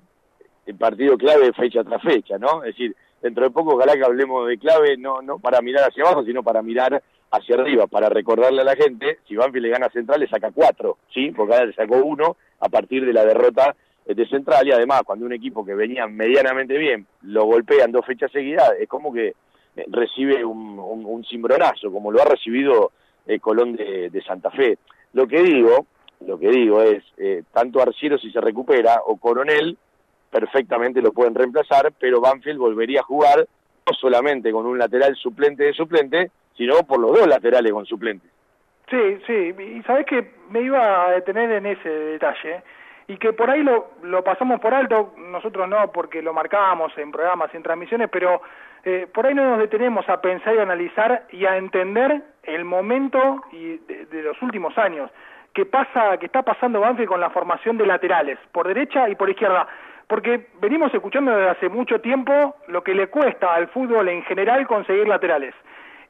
[0.78, 2.64] partido clave fecha tras fecha, ¿no?
[2.64, 6.04] Es decir, dentro de poco ojalá que hablemos de clave no, no para mirar hacia
[6.04, 7.02] abajo, sino para mirar
[7.32, 10.52] hacia arriba, para recordarle a la gente, si Banfield le gana a Central le saca
[10.52, 11.32] cuatro, ¿sí?
[11.32, 13.76] Porque ahora le sacó uno a partir de la derrota
[14.16, 18.32] de Central y además cuando un equipo que venía medianamente bien lo golpean dos fechas
[18.32, 19.28] seguidas, es como que
[19.76, 22.91] eh, recibe un, un, cimbronazo, como lo ha recibido
[23.26, 24.78] el Colón de, Santa Fe.
[25.14, 25.86] Lo que digo,
[26.26, 29.78] lo que digo es, eh, tanto Arciero si se recupera o Coronel,
[30.30, 35.64] perfectamente lo pueden reemplazar, pero Banfield volvería a jugar no solamente con un lateral suplente
[35.64, 38.30] de suplente, sino por los dos laterales con suplentes.
[38.89, 42.64] Sí, sí, y sabes que me iba a detener en ese detalle
[43.08, 47.12] y que por ahí lo, lo pasamos por alto, nosotros no porque lo marcábamos en
[47.12, 48.41] programas en transmisiones, pero
[48.84, 53.43] eh, por ahí no nos detenemos a pensar y analizar y a entender el momento
[53.51, 55.12] y de, los últimos años
[55.53, 59.30] que pasa, que está pasando Banfield con la formación de laterales, por derecha y por
[59.30, 59.68] izquierda,
[60.08, 64.68] porque venimos escuchando desde hace mucho tiempo lo que le cuesta al fútbol en general
[64.68, 65.55] conseguir laterales.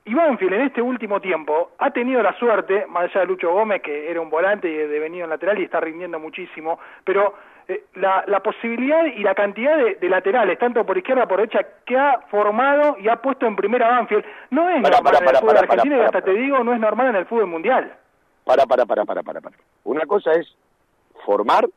[0.07, 3.81] Y Banfield en este último tiempo ha tenido la suerte, más allá de Lucho Gómez,
[3.81, 7.33] que era un volante y devenido en lateral y está rindiendo muchísimo, pero
[7.67, 11.67] eh, la, la, posibilidad y la cantidad de, laterales, tanto por izquierda como por derecha,
[11.85, 15.57] que ha formado y ha puesto en primera Banfield, no es normal en el fútbol
[15.57, 17.93] argentino y hasta te digo, no es normal en el fútbol mundial.
[18.45, 19.57] Para, para, para, para, para, para.
[19.83, 20.47] Una cosa es
[21.25, 21.67] formar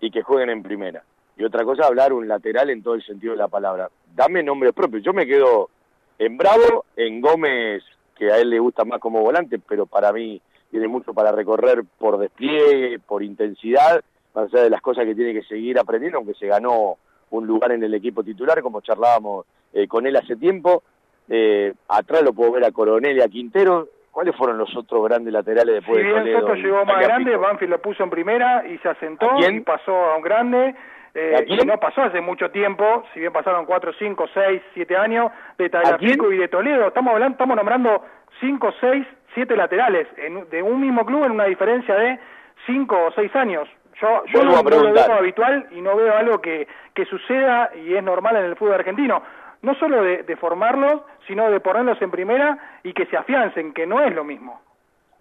[0.00, 1.02] y que jueguen en primera.
[1.38, 3.88] Y otra cosa hablar un lateral en todo el sentido de la palabra.
[4.14, 4.98] Dame nombre propio.
[4.98, 5.70] Yo me quedo
[6.18, 7.82] en Bravo, en Gómez,
[8.16, 10.40] que a él le gusta más como volante, pero para mí
[10.70, 14.02] tiene mucho para recorrer por despliegue, por intensidad,
[14.34, 16.96] más allá de las cosas que tiene que seguir aprendiendo, aunque se ganó
[17.30, 20.82] un lugar en el equipo titular, como charlábamos eh, con él hace tiempo.
[21.28, 23.88] Eh, atrás lo puedo ver a Coronel y a Quintero.
[24.10, 26.40] ¿Cuáles fueron los otros grandes laterales después de Toledo?
[26.40, 30.16] Soto llegó más grande, Banfield lo puso en primera y se asentó y pasó a
[30.16, 30.74] un grande.
[31.14, 35.30] Eh, y no pasó hace mucho tiempo, si bien pasaron 4, 5, 6, 7 años,
[35.56, 36.88] de Tagliafico y de Toledo.
[36.88, 38.02] Estamos hablando, estamos nombrando
[38.40, 42.18] 5, 6, 7 laterales en, de un mismo club en una diferencia de
[42.66, 43.68] 5 o 6 años.
[44.00, 48.02] Yo, yo no, lo veo habitual y no veo algo que, que suceda y es
[48.02, 49.22] normal en el fútbol argentino.
[49.62, 53.86] No solo de, de formarlos, sino de ponerlos en primera y que se afiancen, que
[53.86, 54.60] no es lo mismo.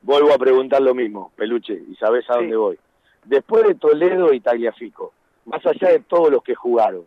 [0.01, 2.79] Vuelvo a preguntar lo mismo, Peluche, y sabes a dónde voy.
[3.23, 5.13] Después de Toledo y Tagliafico,
[5.45, 7.05] más allá de todos los que jugaron.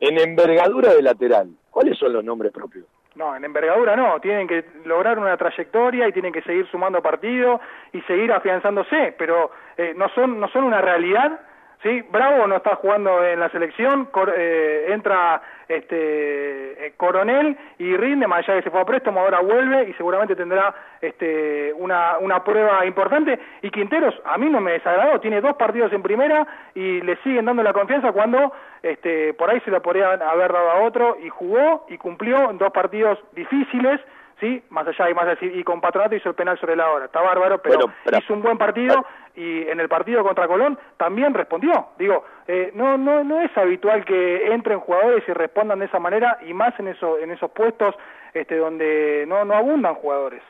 [0.00, 2.86] En envergadura de lateral, ¿cuáles son los nombres propios?
[3.16, 7.60] No, en envergadura no, tienen que lograr una trayectoria y tienen que seguir sumando partidos
[7.92, 11.40] y seguir afianzándose, pero eh, no son no son una realidad
[11.82, 18.26] Sí, Bravo no está jugando en la selección, eh, entra este eh, Coronel y rinde,
[18.26, 22.42] más allá que se fue a préstamo, ahora vuelve y seguramente tendrá este una, una
[22.42, 23.38] prueba importante.
[23.62, 27.44] Y Quinteros, a mí no me desagradó, tiene dos partidos en primera y le siguen
[27.44, 28.52] dando la confianza cuando
[28.82, 32.58] este por ahí se lo podría haber dado a otro y jugó y cumplió en
[32.58, 34.00] dos partidos difíciles
[34.40, 34.62] ¿sí?
[34.70, 37.20] Más allá y más decir, y con Patronato hizo el penal sobre la hora, está
[37.20, 41.88] bárbaro, pero, hizo un buen partido y en el partido contra Colón también respondió.
[41.98, 46.38] Digo, eh, no, no, no es habitual que entren jugadores y respondan de esa manera
[46.46, 47.94] y más en, eso, en esos puestos
[48.34, 50.42] este, donde no, no abundan jugadores.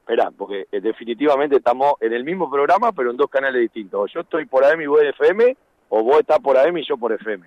[0.00, 4.12] Espera, porque eh, definitivamente estamos en el mismo programa, pero en dos canales distintos.
[4.12, 5.56] yo estoy por AM y vos FM,
[5.90, 7.46] o vos estás por AM y yo por FM.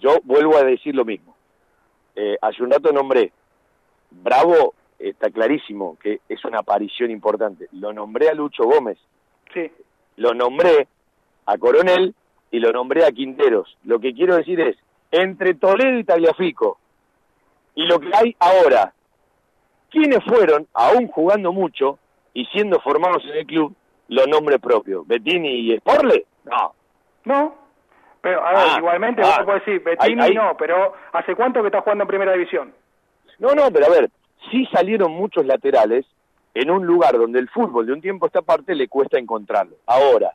[0.00, 1.36] Yo vuelvo a decir lo mismo.
[2.16, 3.32] Eh, hace un rato nombré
[4.10, 4.74] Bravo
[5.08, 7.68] está clarísimo que es una aparición importante.
[7.72, 8.98] Lo nombré a Lucho Gómez.
[9.52, 9.70] Sí.
[10.16, 10.86] Lo nombré
[11.46, 12.14] a Coronel
[12.50, 13.76] y lo nombré a Quinteros.
[13.84, 14.76] Lo que quiero decir es,
[15.10, 16.78] entre Toledo y Tagliafico
[17.74, 18.92] y lo que hay ahora,
[19.90, 21.98] ¿quiénes fueron, aún jugando mucho
[22.34, 23.74] y siendo formados en el club,
[24.08, 25.06] los nombres propios?
[25.06, 26.26] ¿Bettini y Sporle?
[26.44, 26.74] No.
[27.24, 27.54] No.
[28.20, 31.80] Pero, a ver, ah, igualmente vos ah, decir, Bettini no, pero ¿hace cuánto que está
[31.80, 32.72] jugando en primera división?
[33.38, 34.10] No, no, pero a ver,
[34.50, 36.06] sí salieron muchos laterales
[36.54, 39.76] en un lugar donde el fútbol de un tiempo a esta parte le cuesta encontrarlo.
[39.86, 40.32] Ahora,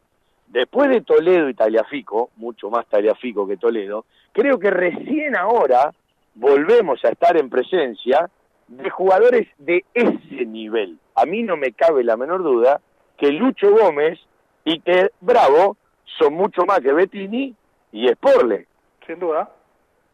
[0.48, 5.94] después de Toledo y Taliafico, mucho más Taliafico que Toledo, creo que recién ahora
[6.36, 8.30] volvemos a estar en presencia
[8.68, 10.98] de jugadores de ese nivel.
[11.16, 12.82] A mí no me cabe la menor duda
[13.18, 14.20] que Lucho Gómez
[14.66, 15.78] y que Bravo
[16.18, 17.56] son mucho más que Bettini
[17.92, 18.68] y Sporle.
[19.06, 19.50] Sin duda.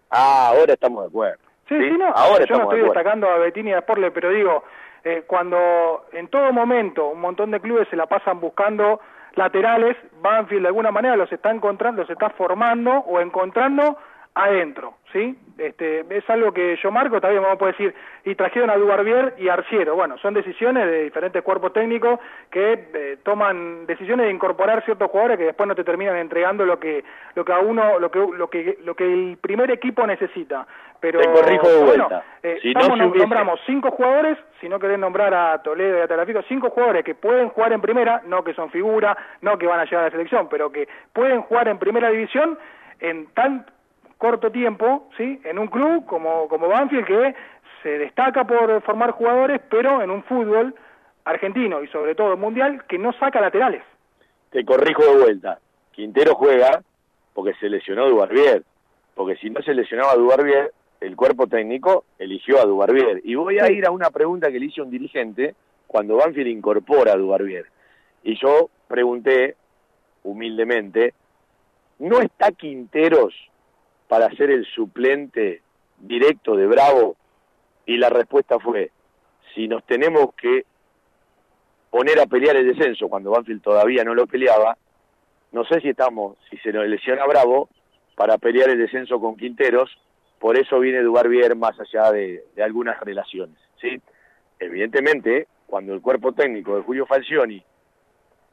[0.09, 1.42] Ah, ahora estamos de acuerdo.
[1.67, 4.63] Sí, sí, no, Ahora yo no estoy destacando a Bettini y a Sporle, pero digo,
[5.03, 8.99] eh, cuando en todo momento un montón de clubes se la pasan buscando
[9.35, 13.97] laterales, Banfield de alguna manera los está encontrando, los está formando o encontrando
[14.35, 15.37] adentro, ¿sí?
[15.57, 17.93] Este, es algo que yo marco, también vamos a poder decir,
[18.25, 19.95] y trajeron a Dubarbier y Arciero.
[19.95, 22.19] Bueno, son decisiones de diferentes cuerpos técnicos
[22.49, 26.79] que eh, toman decisiones de incorporar ciertos jugadores que después no te terminan entregando lo
[26.79, 27.03] que
[27.35, 30.65] lo que a uno lo que lo que lo que el primer equipo necesita.
[30.99, 32.09] Pero corrijo de bueno,
[32.41, 32.73] eh,
[33.15, 37.13] nombramos cinco jugadores, si no querés nombrar a Toledo y a Talafico, cinco jugadores que
[37.13, 40.11] pueden jugar en primera, no que son figura, no que van a llegar a la
[40.11, 42.57] selección, pero que pueden jugar en primera división
[43.01, 43.65] en tan
[44.23, 45.41] corto tiempo, ¿sí?
[45.43, 47.35] En un club como, como Banfield que
[47.81, 50.73] se destaca por formar jugadores, pero en un fútbol
[51.25, 53.83] argentino y sobre todo mundial que no saca laterales.
[54.49, 55.59] Te corrijo de vuelta.
[55.91, 56.81] Quintero juega
[57.33, 58.63] porque se lesionó Dubarbier,
[59.13, 60.71] porque si no se lesionaba Dubarbier,
[61.01, 63.19] el cuerpo técnico eligió a Dubarbier.
[63.25, 65.53] Y voy a ir a una pregunta que le hizo un dirigente
[65.85, 67.65] cuando Banfield incorpora a Dubarbier.
[68.23, 69.57] Y yo pregunté,
[70.23, 71.13] humildemente,
[71.99, 73.33] ¿no está Quinteros
[74.13, 75.63] para ser el suplente
[75.97, 77.15] directo de Bravo?
[77.87, 78.91] Y la respuesta fue,
[79.55, 80.65] si nos tenemos que
[81.89, 84.77] poner a pelear el descenso cuando Banfield todavía no lo peleaba,
[85.51, 87.69] no sé si estamos, si se nos lesiona Bravo,
[88.13, 89.89] para pelear el descenso con Quinteros,
[90.37, 93.57] por eso viene Dubarbier más allá de, algunas relaciones.
[93.81, 93.99] ¿sí?
[94.59, 97.63] Evidentemente, cuando el cuerpo técnico de Julio Falcioni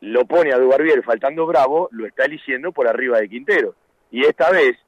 [0.01, 3.75] lo pone a Dubarbier faltando Bravo, lo está eligiendo por arriba de Quintero.
[4.11, 4.79] Y esta vez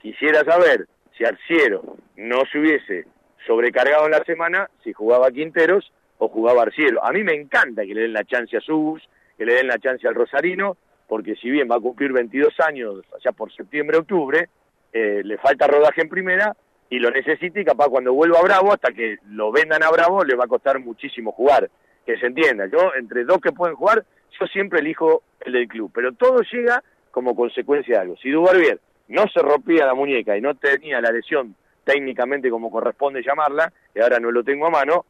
[0.00, 0.86] quisiera saber
[1.16, 3.06] si Arciero no se hubiese
[3.46, 7.04] sobrecargado en la semana, si jugaba Quinteros o jugaba Arciero.
[7.04, 9.02] A mí me encanta que le den la chance a Subus,
[9.36, 10.76] que le den la chance al Rosarino,
[11.08, 14.48] porque si bien va a cumplir 22 años, allá por septiembre, octubre,
[14.92, 16.56] eh, le falta rodaje en primera
[16.88, 20.24] y lo necesita y capaz cuando vuelva a Bravo, hasta que lo vendan a Bravo,
[20.24, 21.70] le va a costar muchísimo jugar.
[22.04, 24.04] Que se entienda, yo entre dos que pueden jugar,
[24.38, 28.16] yo siempre elijo el del club, pero todo llega como consecuencia de algo.
[28.16, 28.80] Si Dubarbier
[29.10, 31.54] no se rompía la muñeca y no tenía la lesión
[31.84, 35.04] técnicamente como corresponde llamarla, y ahora no lo tengo a mano,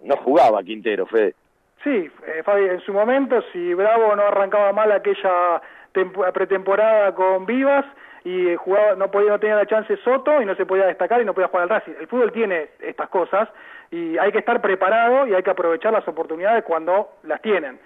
[0.00, 1.34] no jugaba Quintero, Fede.
[1.82, 5.62] Sí, eh, Fabi, en su momento, si Bravo no arrancaba mal aquella
[6.32, 7.86] pretemporada con Vivas
[8.24, 11.24] y jugaba, no podía no tenía la chance Soto y no se podía destacar y
[11.24, 11.94] no podía jugar al Racing.
[11.98, 13.48] El fútbol tiene estas cosas
[13.90, 17.78] y hay que estar preparado y hay que aprovechar las oportunidades cuando las tienen.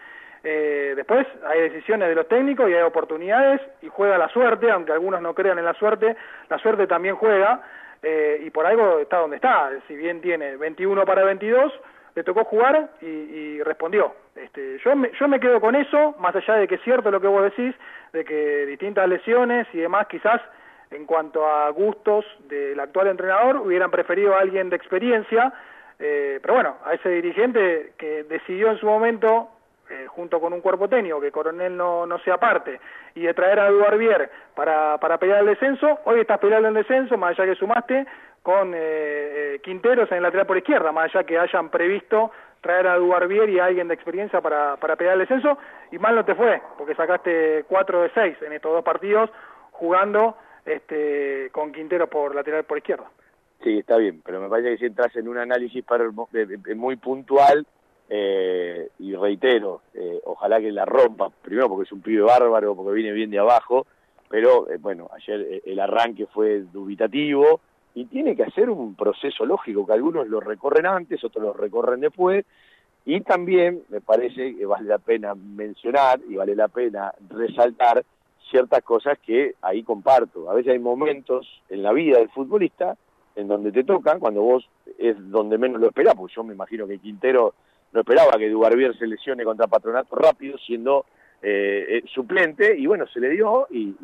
[0.46, 4.92] Eh, después hay decisiones de los técnicos y hay oportunidades y juega la suerte, aunque
[4.92, 6.16] algunos no crean en la suerte,
[6.50, 7.62] la suerte también juega
[8.02, 9.70] eh, y por algo está donde está.
[9.88, 11.72] Si bien tiene 21 para 22,
[12.14, 14.14] le tocó jugar y, y respondió.
[14.36, 17.22] Este, yo, me, yo me quedo con eso, más allá de que es cierto lo
[17.22, 17.74] que vos decís,
[18.12, 20.42] de que distintas lesiones y demás quizás
[20.90, 25.52] en cuanto a gustos del actual entrenador hubieran preferido a alguien de experiencia,
[25.98, 29.48] eh, pero bueno, a ese dirigente que decidió en su momento
[29.90, 32.80] eh, junto con un cuerpo técnico, que Coronel no, no sea parte,
[33.14, 37.16] y de traer a Duarbier para, para pelear el descenso, hoy estás peleando el descenso,
[37.16, 38.06] más allá que sumaste,
[38.42, 42.30] con eh, eh, Quinteros en el lateral por izquierda, más allá que hayan previsto
[42.60, 45.58] traer a Duarbier y a alguien de experiencia para, para pelear el descenso,
[45.92, 49.30] y mal no te fue, porque sacaste 4 de 6 en estos dos partidos,
[49.72, 53.04] jugando este, con Quinteros por lateral por izquierda.
[53.62, 56.04] Sí, está bien, pero me parece que si entras en un análisis para,
[56.74, 57.66] muy puntual,
[58.08, 62.92] eh, y reitero, eh, ojalá que la rompa, primero porque es un pibe bárbaro, porque
[62.92, 63.86] viene bien de abajo,
[64.28, 67.60] pero eh, bueno, ayer eh, el arranque fue dubitativo
[67.94, 72.00] y tiene que hacer un proceso lógico, que algunos lo recorren antes, otros lo recorren
[72.00, 72.44] después,
[73.06, 78.04] y también me parece que vale la pena mencionar y vale la pena resaltar
[78.50, 80.50] ciertas cosas que ahí comparto.
[80.50, 82.96] A veces hay momentos en la vida del futbolista
[83.36, 86.86] en donde te tocan, cuando vos es donde menos lo esperás, porque yo me imagino
[86.86, 87.54] que Quintero
[87.94, 91.06] no esperaba que Dubarbier se lesione contra Patronato rápido, siendo
[91.40, 93.94] eh, eh, suplente, y bueno, se le dio y,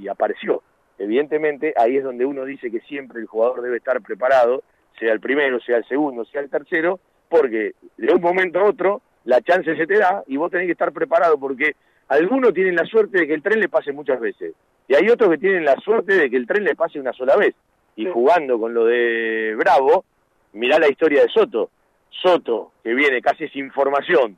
[0.00, 0.62] y, apareció.
[0.98, 4.62] Evidentemente, ahí es donde uno dice que siempre el jugador debe estar preparado,
[4.98, 9.02] sea el primero, sea el segundo, sea el tercero, porque de un momento a otro
[9.24, 11.76] la chance se te da y vos tenés que estar preparado, porque
[12.08, 14.54] algunos tienen la suerte de que el tren le pase muchas veces,
[14.88, 17.36] y hay otros que tienen la suerte de que el tren le pase una sola
[17.36, 17.54] vez.
[17.96, 20.04] Y jugando con lo de Bravo,
[20.52, 21.70] mirá la historia de Soto
[22.22, 24.36] Soto, que viene casi sin formación,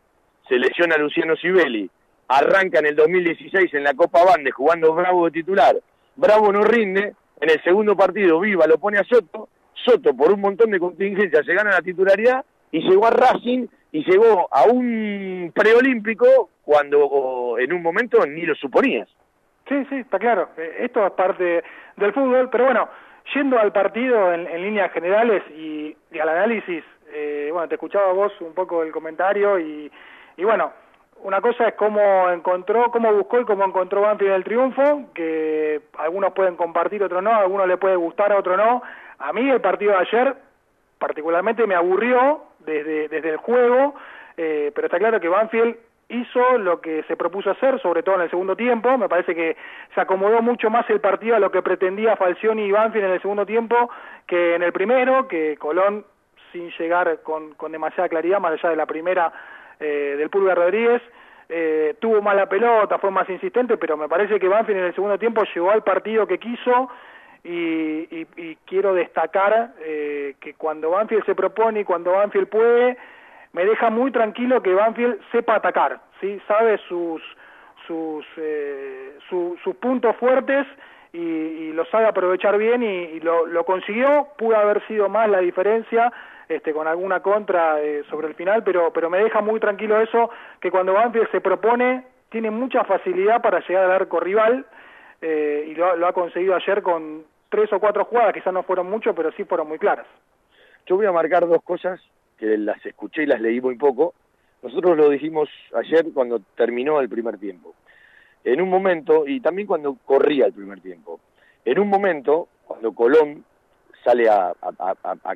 [0.49, 1.91] se lesiona Luciano Sibeli,
[2.29, 5.77] arranca en el 2016 en la Copa Bande jugando Bravo de titular,
[6.17, 10.41] Bravo no rinde, en el segundo partido Viva lo pone a Soto, Soto por un
[10.41, 15.53] montón de contingencias se gana la titularidad y llegó a Racing y llegó a un
[15.55, 19.09] preolímpico cuando en un momento ni lo suponías.
[19.69, 20.49] Sí, sí, está claro.
[20.57, 21.63] Eh, esto es parte
[21.97, 22.89] del fútbol, pero bueno,
[23.35, 26.83] yendo al partido en, líneas generales y al análisis,
[27.13, 29.91] eh, bueno, te escuchaba vos un poco el comentario y,
[30.37, 30.73] y bueno,
[31.23, 36.33] una cosa es cómo encontró, cómo buscó y cómo encontró Banfield el triunfo, que algunos
[36.33, 38.83] pueden compartir, otros no, a algunos le puede gustar, a otros no.
[39.19, 40.37] A mí el partido de ayer
[40.99, 43.95] particularmente me aburrió desde, desde el juego,
[44.37, 45.77] eh, pero está claro que Banfield
[46.09, 48.97] hizo lo que se propuso hacer, sobre todo en el segundo tiempo.
[48.97, 49.57] Me parece que
[49.95, 53.23] se acomodó mucho más el partido a lo que pretendía Falcioni y Banfield en el
[53.23, 53.91] segundo tiempo
[54.27, 56.05] que en el primero, que Colón
[56.53, 59.33] sin llegar con, con demasiada claridad, más allá de la primera
[59.79, 61.03] eh, del Pulga Rodríguez.
[61.49, 65.19] Eh, tuvo mala pelota, fue más insistente, pero me parece que Banfield en el segundo
[65.19, 66.91] tiempo llegó al partido que quiso
[67.45, 72.97] y, y, quiero destacar eh, que cuando Banfield se propone y cuando Banfield puede,
[73.53, 76.41] me deja muy tranquilo que Banfield sepa atacar, ¿sí?
[76.49, 77.23] sabe sus,
[77.87, 78.27] sus,
[79.29, 80.67] sus puntos fuertes
[81.13, 86.13] y, lo sabe aprovechar bien y, lo, lo, consiguió, pudo haber sido más la diferencia
[86.49, 90.31] este, con alguna contra eh, sobre el final, pero, pero me deja muy tranquilo eso,
[90.61, 94.67] que cuando Banfield se propone, tiene mucha facilidad para llegar al arco rival,
[95.21, 98.91] eh, y lo, lo ha conseguido ayer con tres o cuatro jugadas, quizás no fueron
[98.91, 100.07] mucho, pero sí fueron muy claras.
[100.87, 102.01] Yo voy a marcar dos cosas
[102.39, 104.15] que las escuché y las leí muy poco.
[104.63, 107.75] Nosotros lo dijimos ayer cuando terminó el primer tiempo.
[108.45, 111.21] En un momento, y también cuando corría el primer tiempo,
[111.65, 113.45] en un momento, cuando Colón
[114.05, 114.55] sale a,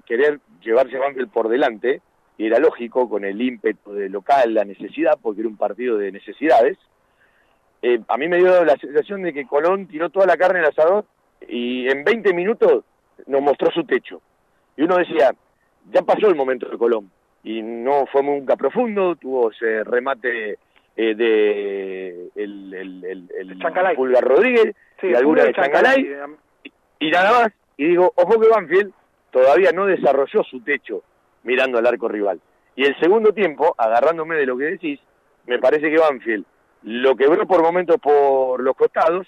[0.07, 2.01] querer llevarse a Banfield por delante,
[2.39, 6.13] y era lógico con el ímpetu de local, la necesidad, porque era un partido de
[6.13, 6.79] necesidades,
[7.83, 10.67] eh, a mí me dio la sensación de que Colón tiró toda la carne el
[10.67, 11.07] asador
[11.49, 12.85] y en 20 minutos
[13.27, 14.21] nos mostró su techo.
[14.77, 15.33] Y uno decía,
[15.91, 17.11] ya pasó el momento de Colón,
[17.43, 20.59] y no fue nunca profundo, tuvo ese remate
[20.97, 26.17] eh, de el, el, el, Pulgar Rodríguez, y alguna de Chancalay,
[26.99, 27.53] y, nada más.
[27.81, 28.93] Y digo, ojo que Banfield
[29.31, 31.03] todavía no desarrolló su techo
[31.45, 32.39] mirando al arco rival.
[32.77, 35.01] Y el segundo tiempo, agarrándome de lo que decís,
[35.47, 36.45] me parece que Banfield
[36.83, 39.27] lo quebró por momentos por los costados,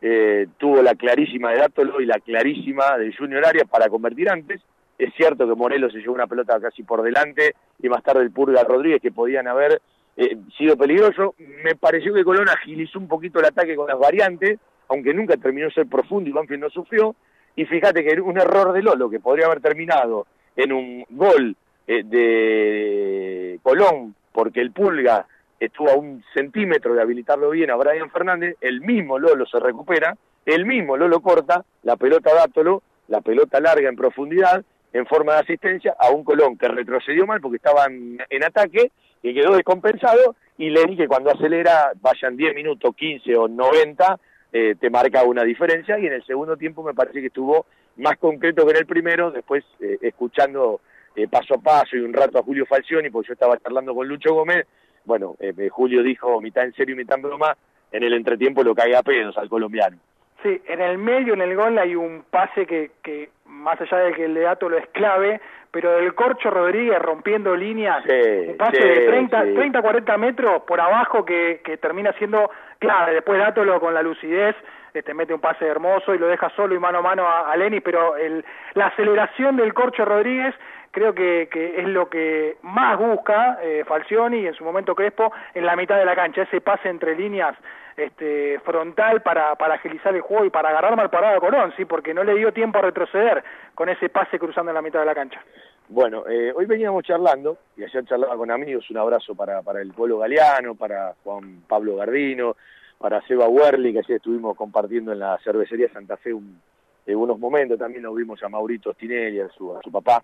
[0.00, 4.62] eh, tuvo la clarísima de Dátolo y la clarísima de Junior Arias para convertir antes.
[4.96, 8.30] Es cierto que Morelos se llevó una pelota casi por delante y más tarde el
[8.30, 9.82] Purga Rodríguez que podían haber
[10.16, 11.34] eh, sido peligroso.
[11.64, 15.68] Me pareció que Colón agilizó un poquito el ataque con las variantes, aunque nunca terminó
[15.70, 17.16] ser profundo y Banfield no sufrió.
[17.58, 21.56] Y fíjate que un error de Lolo que podría haber terminado en un gol
[21.88, 25.26] eh, de Colón porque el Pulga
[25.58, 30.16] estuvo a un centímetro de habilitarlo bien a Brian Fernández, el mismo Lolo se recupera,
[30.46, 35.40] el mismo Lolo corta, la pelota dátolo, la pelota larga en profundidad, en forma de
[35.40, 40.70] asistencia, a un Colón que retrocedió mal porque estaba en, ataque y quedó descompensado, y
[40.70, 44.16] Lenny que cuando acelera, vayan 10 minutos, 15 o 90,
[44.52, 48.16] eh, te marca una diferencia, y en el segundo tiempo me parece que estuvo más
[48.18, 50.80] concreto que en el primero, después eh, escuchando
[51.16, 54.06] eh, paso a paso y un rato a Julio Falcioni, porque yo estaba charlando con
[54.06, 54.66] Lucho Gómez,
[55.04, 57.56] bueno, eh, Julio dijo mitad en serio y mitad en broma,
[57.90, 59.96] en el entretiempo lo cae a pedos al colombiano.
[60.42, 63.30] Sí, en el medio, en el gol, hay un pase que, que
[63.68, 65.40] más allá de que el de lo es clave,
[65.70, 71.24] pero del Corcho Rodríguez rompiendo líneas, un pase de 30, 30, 40 metros por abajo
[71.24, 73.12] que, que termina siendo clave.
[73.12, 74.56] Después Dátolo con la lucidez
[74.94, 77.56] este, mete un pase hermoso y lo deja solo y mano a mano a, a
[77.56, 78.44] Lenny, pero el,
[78.74, 80.54] la aceleración del Corcho Rodríguez
[80.90, 85.30] creo que, que, es lo que más busca eh, Falcioni y en su momento Crespo
[85.54, 87.54] en la mitad de la cancha, ese pase entre líneas
[87.98, 91.84] este, frontal para, para agilizar el juego y para agarrar mal parado a Colón, ¿sí?
[91.84, 93.42] porque no le dio tiempo a retroceder
[93.74, 95.40] con ese pase cruzando en la mitad de la cancha.
[95.88, 99.92] Bueno, eh, hoy veníamos charlando, y ayer charlaba con amigos, un abrazo para, para el
[99.92, 102.56] pueblo galeano, para Juan Pablo Gardino,
[102.98, 106.60] para Seba Werli, que ayer estuvimos compartiendo en la cervecería Santa Fe un,
[107.06, 110.22] unos momentos, también nos vimos a Maurito Stinelli, a su, a su papá,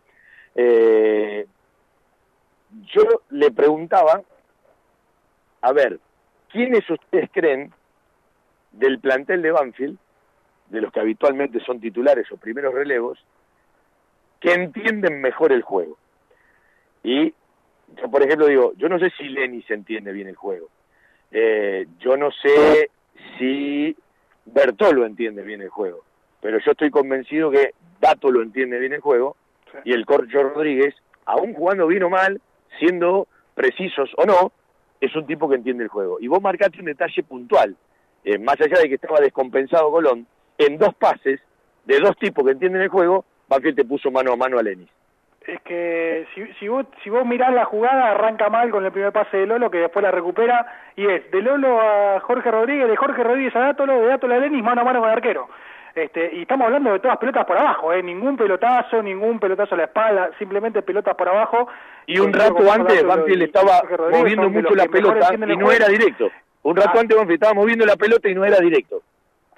[0.54, 1.46] eh,
[2.92, 4.22] yo le preguntaba,
[5.62, 5.98] a ver,
[6.54, 7.72] ¿quiénes ustedes creen
[8.70, 9.98] del plantel de Banfield,
[10.70, 13.18] de los que habitualmente son titulares o primeros relevos,
[14.38, 15.98] que entienden mejor el juego?
[17.02, 17.34] Y
[17.96, 20.68] yo, por ejemplo, digo, yo no sé si Lenny se entiende bien el juego.
[21.32, 22.90] Eh, yo no sé
[23.36, 23.96] si
[24.46, 26.04] Bertolo entiende bien el juego.
[26.40, 29.36] Pero yo estoy convencido que Dato lo entiende bien el juego
[29.84, 30.94] y el Corcho Rodríguez,
[31.24, 32.40] aún jugando bien o mal,
[32.78, 33.26] siendo
[33.56, 34.52] precisos o no,
[35.00, 36.18] es un tipo que entiende el juego.
[36.20, 37.76] Y vos marcaste un detalle puntual,
[38.24, 40.26] eh, más allá de que estaba descompensado Colón,
[40.58, 41.40] en dos pases
[41.84, 44.88] de dos tipos que entienden el juego, Banfield te puso mano a mano a Lenis.
[45.46, 49.12] Es que si, si, vos, si vos mirás la jugada, arranca mal con el primer
[49.12, 50.66] pase de Lolo, que después la recupera,
[50.96, 54.38] y es de Lolo a Jorge Rodríguez, de Jorge Rodríguez a Dátolo, de Dátolo a
[54.38, 55.48] Lenis, mano a mano con el arquero.
[55.94, 58.02] Este, y estamos hablando de todas pelotas por abajo, ¿eh?
[58.02, 61.68] ningún pelotazo, ningún pelotazo a la espalda, simplemente pelotas por abajo.
[62.06, 66.30] Y un rato antes Banfield estaba moviendo mucho la pelota y no era directo.
[66.62, 67.00] Un rato ah.
[67.00, 69.02] antes Banfield estaba moviendo la pelota y no era directo.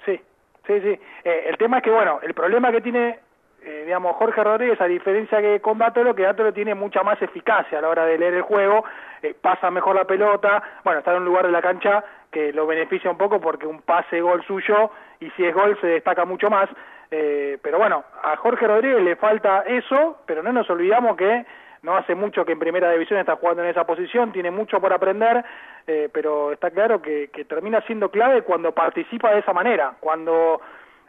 [0.05, 0.21] Sí,
[0.67, 0.99] sí, sí.
[1.23, 3.19] Eh, el tema es que, bueno, el problema que tiene
[3.67, 7.79] eh, digamos, Jorge Rodríguez, a diferencia que con Dátolo, que Dátolo tiene mucha más eficacia
[7.79, 8.85] a la hora de leer el juego,
[9.21, 12.65] eh, pasa mejor la pelota, bueno, está en un lugar de la cancha que lo
[12.65, 16.49] beneficia un poco porque un pase gol suyo, y si es gol se destaca mucho
[16.49, 16.69] más,
[17.11, 21.45] eh, pero bueno, a Jorge Rodríguez le falta eso, pero no nos olvidamos que
[21.83, 24.91] no hace mucho que en primera división está jugando en esa posición, tiene mucho por
[24.91, 25.45] aprender,
[26.11, 30.59] pero está claro que, que termina siendo clave cuando participa de esa manera, cuando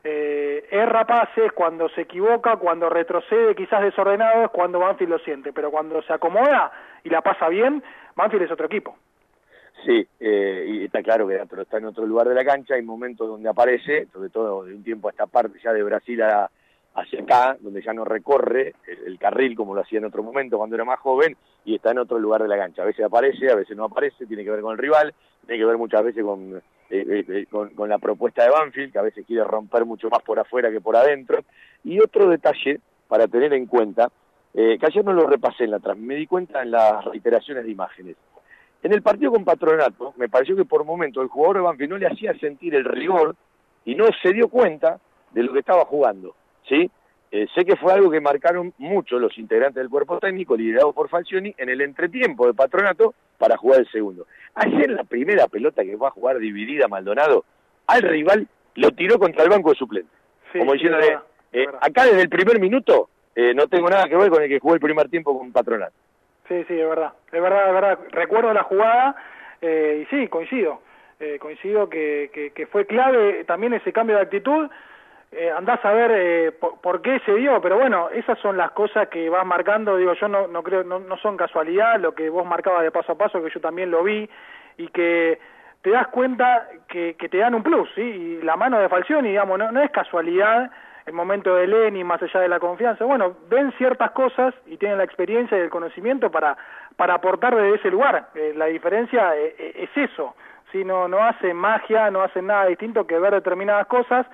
[0.04, 5.52] eh, erra pases, cuando se equivoca, cuando retrocede quizás desordenado es cuando Banfield lo siente,
[5.52, 6.70] pero cuando se acomoda
[7.02, 7.82] y la pasa bien,
[8.14, 8.96] Banfield es otro equipo.
[9.84, 13.28] Sí, eh, y está claro que está en otro lugar de la cancha, hay momentos
[13.28, 16.50] donde aparece, sobre todo de un tiempo a esta parte ya de Brasil a,
[16.94, 18.74] hacia acá, donde ya no recorre
[19.06, 21.98] el, carril como lo hacía en otro momento cuando era más joven, y está en
[21.98, 22.82] otro lugar de la cancha.
[22.82, 25.14] A veces aparece, a veces no aparece, tiene que ver con el rival,
[25.46, 26.60] tiene que ver muchas veces con, eh,
[26.90, 30.38] eh, eh, con, la propuesta de Banfield, que a veces quiere romper mucho más por
[30.38, 31.40] afuera que por adentro.
[31.84, 34.10] Y otro detalle para tener en cuenta,
[34.52, 37.70] que ayer no lo repasé en la trans, me di cuenta en las reiteraciones de
[37.70, 38.16] imágenes.
[38.82, 41.98] En el partido con Patronato, me pareció que por momento el jugador de Banfield no
[41.98, 43.34] le hacía sentir el rigor
[43.84, 45.00] y no se dio cuenta
[45.32, 46.34] de lo que estaba jugando.
[46.68, 46.90] ¿sí?
[47.30, 51.08] Eh, sé que fue algo que marcaron mucho los integrantes del cuerpo técnico, liderado por
[51.08, 54.26] Falcioni, en el entretiempo de Patronato para jugar el segundo.
[54.54, 57.44] Ayer la primera pelota que va a jugar dividida Maldonado,
[57.86, 60.10] al rival lo tiró contra el banco de suplente.
[60.52, 61.18] Como diciéndole,
[61.52, 64.58] eh, acá desde el primer minuto eh, no tengo nada que ver con el que
[64.58, 65.92] jugó el primer tiempo con Patronato.
[66.48, 67.98] Sí, sí, es verdad, es verdad, es verdad.
[68.10, 69.14] Recuerdo la jugada
[69.60, 70.80] y sí, coincido.
[71.40, 74.70] coincido que, que fue clave también ese cambio de actitud
[75.30, 79.08] eh, andás a ver eh, por, qué se dio, pero bueno, esas son las cosas
[79.08, 82.46] que vas marcando, digo, yo no, no creo, no, no son casualidad, lo que vos
[82.46, 84.28] marcabas de paso a paso, que yo también lo vi,
[84.78, 85.38] y que
[85.82, 88.00] te das cuenta que, que te dan un plus, ¿sí?
[88.00, 90.70] Y la mano de Falcioni, digamos, no, no es casualidad
[91.08, 94.98] el momento de Lenny, más allá de la confianza, bueno, ven ciertas cosas y tienen
[94.98, 96.56] la experiencia y el conocimiento para,
[96.96, 98.28] para aportar desde ese lugar.
[98.34, 100.34] Eh, la diferencia es eso,
[100.70, 104.26] si no, no hace magia, no hace nada distinto que ver determinadas cosas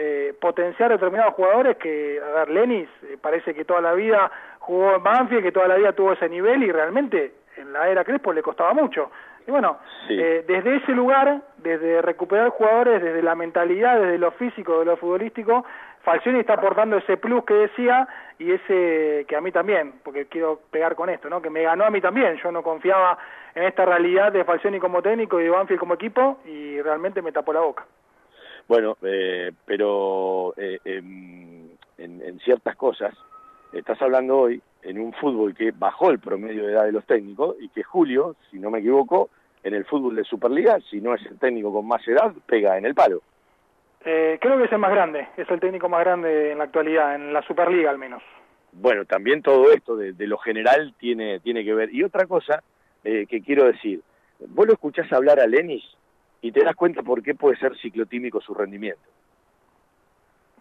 [0.00, 4.30] eh, potenciar determinados jugadores que, a ver, Lenis eh, parece que toda la vida
[4.60, 8.04] jugó en Banfield, que toda la vida tuvo ese nivel y realmente en la era
[8.04, 9.10] Crespo le costaba mucho.
[9.44, 9.78] Y bueno,
[10.08, 14.96] eh, desde ese lugar, desde recuperar jugadores, desde la mentalidad, desde lo físico, de lo
[14.98, 15.64] futbolístico,
[16.08, 20.58] Falcioni está aportando ese plus que decía y ese que a mí también, porque quiero
[20.70, 21.42] pegar con esto, ¿no?
[21.42, 22.38] Que me ganó a mí también.
[22.42, 23.18] Yo no confiaba
[23.54, 27.30] en esta realidad de Falcioni como técnico y de Banfield como equipo y realmente me
[27.30, 27.84] tapó la boca.
[28.66, 33.14] Bueno, eh, pero eh, en, en, ciertas cosas,
[33.74, 37.56] estás hablando hoy en un fútbol que bajó el promedio de edad de los técnicos
[37.60, 39.28] y que Julio, si no me equivoco,
[39.62, 42.86] en el fútbol de Superliga, si no es el técnico con más edad, pega en
[42.86, 43.20] el palo.
[44.04, 47.14] Eh, creo que es el más grande, es el técnico más grande en la actualidad,
[47.14, 48.22] en la Superliga al menos.
[48.72, 51.92] Bueno, también todo esto de, lo general tiene, tiene que ver.
[51.92, 52.62] Y otra cosa
[53.04, 54.00] eh, que quiero decir,
[54.40, 55.84] vos lo escuchás hablar a Lenis
[56.42, 59.02] y te das cuenta por qué puede ser ciclotímico su rendimiento.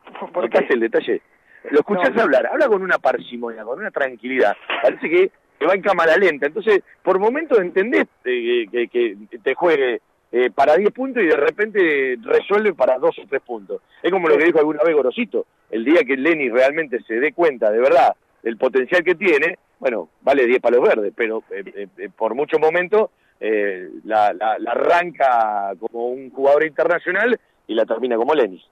[0.33, 0.65] ¿Por qué?
[0.69, 1.21] el detalle?
[1.69, 4.55] Lo escuchas hablar, habla con una parsimonia, con una tranquilidad.
[4.81, 6.45] Parece que, te va en cámara lenta.
[6.45, 10.01] Entonces, por momentos entendés eh, que, te juegue
[10.31, 13.81] eh, para 10 puntos y de repente resuelve para 2 o 3 puntos.
[14.03, 15.45] Es como lo que dijo alguna vez Gorosito.
[15.69, 20.09] El día que Lenny realmente se dé cuenta de verdad del potencial que tiene, bueno,
[20.21, 23.09] vale 10 palos verdes, pero eh, por muchos momentos
[23.39, 28.63] eh, la, la, arranca como un jugador internacional y la termina como Lenis.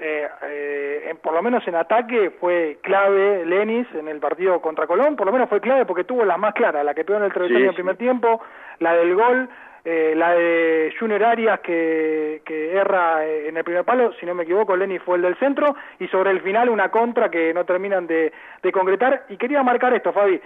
[0.00, 5.16] Eh, eh, por lo menos en ataque fue clave Lenis en el partido contra Colón,
[5.16, 7.32] por lo menos fue clave porque tuvo las más claras, la que pegó en el
[7.32, 8.40] travesaño en el primer tiempo,
[8.78, 9.48] la del gol,
[9.90, 14.42] eh, la de Junior Arias que, que erra en el primer palo, si no me
[14.42, 18.06] equivoco, Lenis fue el del centro, y sobre el final una contra que no terminan
[18.06, 18.30] de,
[18.62, 19.24] de concretar.
[19.30, 20.38] Y quería marcar esto, Fabi,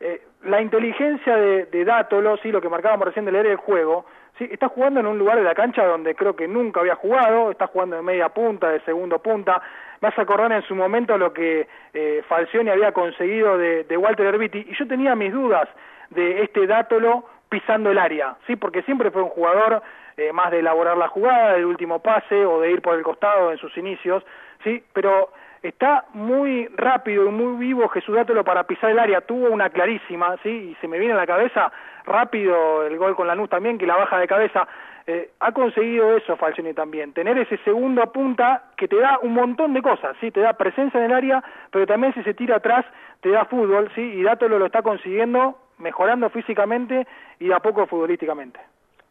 [0.00, 4.04] eh, la inteligencia de, de Dátolo, sí, lo que marcábamos recién de leer el juego,
[4.36, 7.50] sí, está jugando en un lugar de la cancha donde creo que nunca había jugado,
[7.50, 9.62] está jugando de media punta, de segundo punta.
[10.02, 14.26] Me hace acordar en su momento lo que eh, Falcioni había conseguido de, de Walter
[14.26, 15.68] Herbiti, y yo tenía mis dudas
[16.10, 19.82] de este Dátolo pisando el área, sí, porque siempre fue un jugador
[20.16, 23.50] eh, más de elaborar la jugada, del último pase o de ir por el costado
[23.50, 24.24] en sus inicios,
[24.64, 25.30] sí, pero
[25.62, 30.36] está muy rápido y muy vivo Jesús Dátolo para pisar el área, tuvo una clarísima,
[30.42, 30.48] ¿sí?
[30.48, 31.70] Y se me viene a la cabeza
[32.06, 34.66] rápido el gol con Lanús también, que la baja de cabeza.
[35.06, 39.72] Eh, ha conseguido eso Falcioni también, tener ese segundo punta que te da un montón
[39.74, 40.30] de cosas, ¿sí?
[40.30, 42.84] Te da presencia en el área, pero también si se tira atrás
[43.20, 44.02] te da fútbol, ¿sí?
[44.02, 47.06] Y Dátolo lo está consiguiendo, mejorando físicamente
[47.38, 48.60] y a poco futbolísticamente.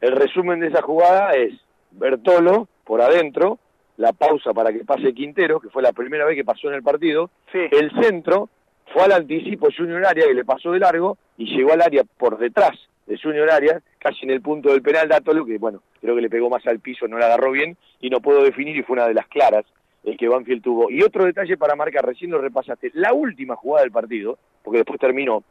[0.02, 1.54] El resumen de esa jugada es
[1.92, 3.60] Bertolo por adentro,
[3.98, 6.84] la pausa para que pase Quintero, que fue la primera vez que pasó en el
[6.84, 8.50] partido, el centro
[8.94, 12.38] fue al anticipo Junior Arias, que le pasó de largo, y llegó al área por
[12.38, 16.22] detrás de Junior Arias, casi en el punto del penal, Dátolo, que bueno, creo que
[16.22, 18.94] le pegó más al piso, no la agarró bien, y no puedo definir, y fue
[18.96, 19.66] una de las claras
[20.04, 20.90] el que Banfield tuvo.
[20.90, 25.00] Y otro detalle para marcar, recién lo repasaste, la última jugada del partido, porque después
[25.00, 25.44] terminó,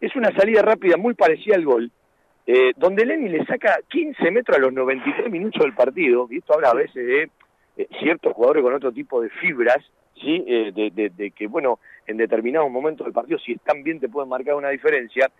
[0.00, 1.90] es una salida rápida muy parecida al gol,
[2.46, 6.54] eh, donde Lenny le saca 15 metros a los 93 minutos del partido, y esto
[6.54, 7.30] habla a veces de
[7.76, 9.78] eh, ciertos jugadores con otro tipo de fibras,
[10.14, 10.44] ¿sí?
[10.46, 14.54] Eh, de, que, bueno, en determinados momentos del partido, si están bien, te pueden marcar
[14.54, 15.30] una diferencia.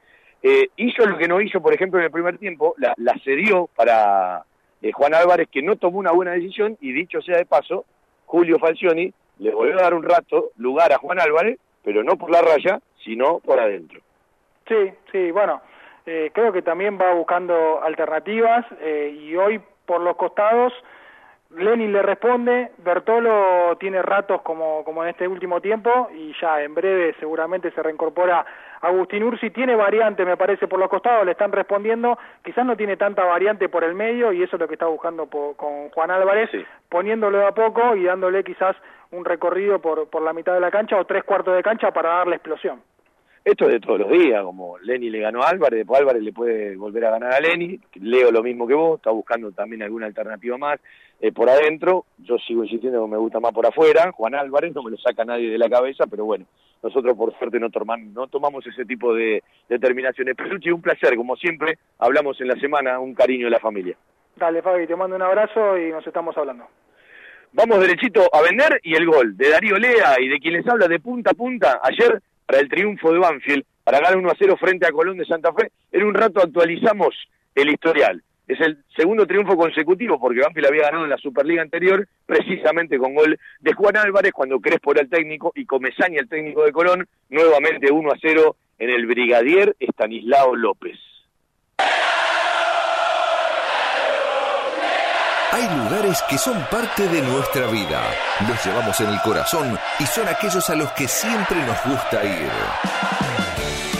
[0.42, 3.68] eh, hizo lo que no hizo, por ejemplo, en el primer tiempo, la, la cedió
[3.74, 4.44] para
[4.92, 7.86] Juan Álvarez, que no tomó una buena decisión, y dicho sea de paso,
[8.26, 12.30] Julio Falcioni le volvió a dar un rato lugar a Juan Álvarez, pero no por
[12.30, 14.00] la raya, sino por adentro.
[14.68, 15.62] Sí, sí, bueno,
[16.06, 20.72] eh, creo que también va buscando alternativas eh, y hoy por los costados
[21.56, 26.74] Lenin le responde, Bertolo tiene ratos como, como en este último tiempo y ya en
[26.74, 28.44] breve seguramente se reincorpora
[28.82, 32.98] Agustín Ursi, tiene variante me parece por los costados, le están respondiendo, quizás no tiene
[32.98, 36.50] tanta variante por el medio y eso es lo que está buscando con Juan Álvarez,
[36.90, 38.76] poniéndolo de a poco y dándole quizás
[39.10, 42.10] un recorrido por, por la mitad de la cancha o tres cuartos de cancha para
[42.10, 42.82] darle explosión.
[43.44, 46.32] Esto es de todos los días, como Lenny le ganó a Álvarez, después Álvarez le
[46.32, 50.06] puede volver a ganar a Lenny, Leo lo mismo que vos, está buscando también alguna
[50.06, 50.80] alternativa más
[51.20, 54.82] eh, por adentro, yo sigo insistiendo que me gusta más por afuera, Juan Álvarez no
[54.82, 56.46] me lo saca nadie de la cabeza, pero bueno,
[56.82, 57.68] nosotros por suerte no,
[58.12, 60.36] no tomamos ese tipo de determinaciones.
[60.36, 63.96] Pelucci, un placer, como siempre, hablamos en la semana, un cariño de la familia.
[64.36, 66.66] Dale Fabi, te mando un abrazo y nos estamos hablando.
[67.52, 70.86] Vamos derechito a vender y el gol de Darío Lea y de quien les habla
[70.86, 74.56] de punta a punta ayer para el triunfo de Banfield, para ganar 1 a 0
[74.58, 75.70] frente a Colón de Santa Fe.
[75.92, 77.14] En un rato actualizamos
[77.54, 78.22] el historial.
[78.46, 83.14] Es el segundo triunfo consecutivo porque Banfield había ganado en la Superliga anterior, precisamente con
[83.14, 87.06] gol de Juan Álvarez cuando Crespo era el técnico y Comesaña el técnico de Colón,
[87.28, 90.98] nuevamente 1 a 0 en el Brigadier Estanislao López.
[95.50, 98.02] Hay lugares que son parte de nuestra vida.
[98.46, 102.50] Los llevamos en el corazón y son aquellos a los que siempre nos gusta ir.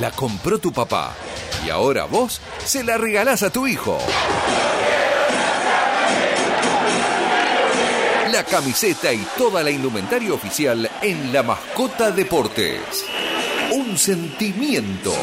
[0.00, 1.14] la compró tu papá
[1.64, 3.98] y ahora vos se la regalás a tu hijo.
[8.30, 13.04] La camiseta y toda la indumentaria oficial en La Mascota Deportes.
[13.70, 15.14] Un sentimiento.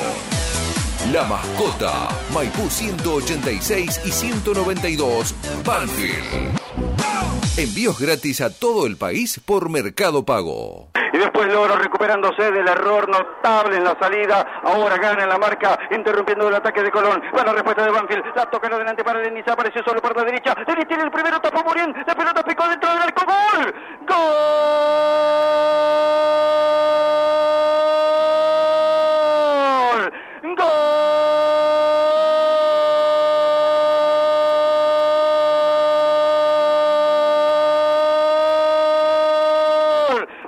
[1.12, 5.36] La Mascota, Maipú 186 y 192,
[5.66, 6.58] Banfield.
[7.58, 10.88] Envíos gratis a todo el país por Mercado Pago.
[11.12, 14.62] Y después Loro recuperándose del error notable en la salida.
[14.64, 17.22] Ahora gana la marca, interrumpiendo el ataque de Colón.
[17.38, 18.24] Va la respuesta de Banfield.
[18.36, 19.44] La toca adelante para Denis.
[19.48, 20.56] Apareció solo por la derecha.
[20.66, 21.94] Denis tiene el primero, tapó muy bien.
[22.08, 23.26] La pelota picó dentro del arco.
[23.26, 23.76] ¡Gol!
[24.08, 24.24] ¡Gol!
[30.56, 30.94] ¡Gol!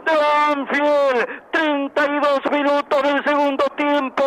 [0.05, 1.45] de Banfield.
[1.51, 4.23] 32 minutos del segundo tiempo.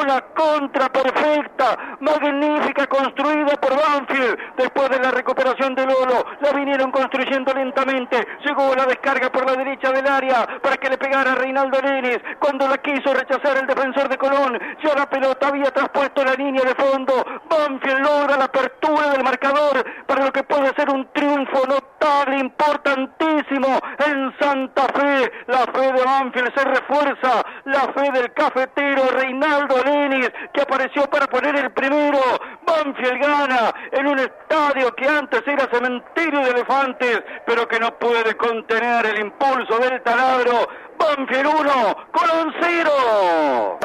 [0.00, 4.38] Una contra perfecta, magnífica, construida por Banfield.
[4.56, 8.26] Después de la recuperación de Lolo, la vinieron construyendo lentamente.
[8.44, 12.18] Llegó la descarga por la derecha del área para que le pegara a Reinaldo Lenis.
[12.38, 16.64] Cuando la quiso rechazar el defensor de Colón, ya la pelota había traspuesto la línea
[16.64, 17.24] de fondo.
[17.48, 23.80] Banfield logra la apertura del marcador para lo que puede ser un triunfo notable, importantísimo
[24.06, 25.32] en Santa Fe.
[25.46, 31.26] La fe de Banfield se refuerza, la fe del cafetero Reinaldo Lenis, que apareció para
[31.26, 32.18] poner el primero.
[32.66, 38.36] Banfield gana en un estadio que antes era cementerio de elefantes, pero que no puede
[38.36, 40.68] contener el impulso del taladro.
[40.98, 43.78] Banfield 1, Colón 0.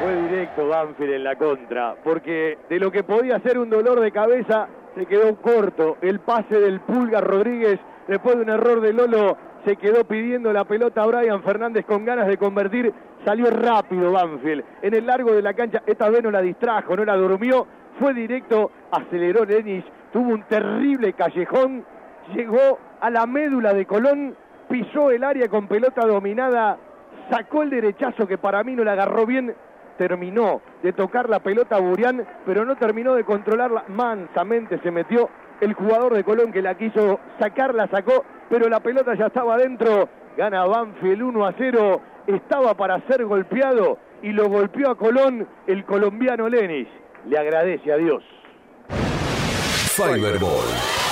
[0.00, 4.68] Fue directo Banfield en contra, porque de lo que podía ser un dolor de cabeza
[4.94, 5.98] se quedó corto.
[6.00, 10.64] El pase del Pulga Rodríguez, después de un error de Lolo, se quedó pidiendo la
[10.64, 12.92] pelota a Brian Fernández con ganas de convertir.
[13.24, 14.64] Salió rápido Banfield.
[14.82, 17.66] En el largo de la cancha, esta vez no la distrajo, no la durmió.
[17.98, 21.84] Fue directo, aceleró Lenis, tuvo un terrible callejón,
[22.34, 24.36] llegó a la médula de Colón,
[24.68, 26.76] pisó el área con pelota dominada,
[27.30, 29.54] sacó el derechazo que para mí no la agarró bien,
[29.96, 33.84] terminó de tocar la pelota a Burián, pero no terminó de controlarla.
[33.88, 35.28] Mansamente se metió
[35.60, 39.54] el jugador de Colón que la quiso sacar, la sacó, pero la pelota ya estaba
[39.54, 40.08] adentro.
[40.36, 42.00] Gana Banfield 1 a 0.
[42.26, 46.88] Estaba para ser golpeado y lo golpeó a Colón el colombiano Lenis.
[47.26, 48.22] Le agradece a Dios.
[49.96, 51.05] Fiberball.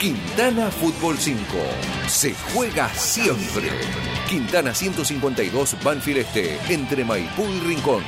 [0.01, 1.39] Quintana Fútbol 5.
[2.09, 3.71] Se juega siempre.
[4.29, 8.03] Quintana 152 Banfield Este, entre Maipú y Rincón.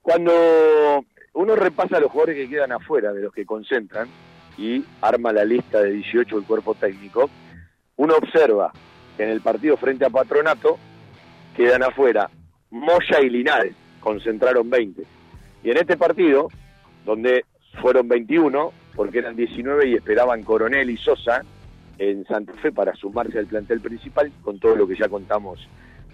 [0.00, 0.32] Cuando
[1.34, 4.08] uno repasa a los jugadores que quedan afuera de los que concentran
[4.58, 7.30] y arma la lista de 18 del cuerpo técnico,
[7.96, 8.72] uno observa
[9.16, 10.78] que en el partido frente a Patronato
[11.56, 12.30] quedan afuera
[12.70, 15.02] Moya y Linares, concentraron 20.
[15.64, 16.48] Y en este partido,
[17.04, 17.44] donde
[17.80, 21.42] fueron 21, porque eran 19 y esperaban Coronel y Sosa
[21.98, 25.66] en Santa Fe para sumarse al plantel principal, con todo lo que ya contamos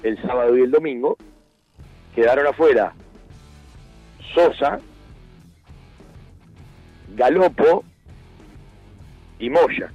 [0.03, 1.17] el sábado y el domingo,
[2.15, 2.93] quedaron afuera
[4.35, 4.79] Sosa,
[7.15, 7.85] Galopo
[9.43, 9.93] y Moya.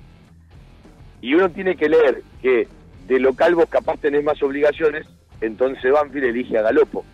[1.22, 2.68] Y uno tiene que leer que
[3.08, 5.08] de local vos capaz tenés más obligaciones,
[5.40, 7.06] entonces Banfield elige a Galopo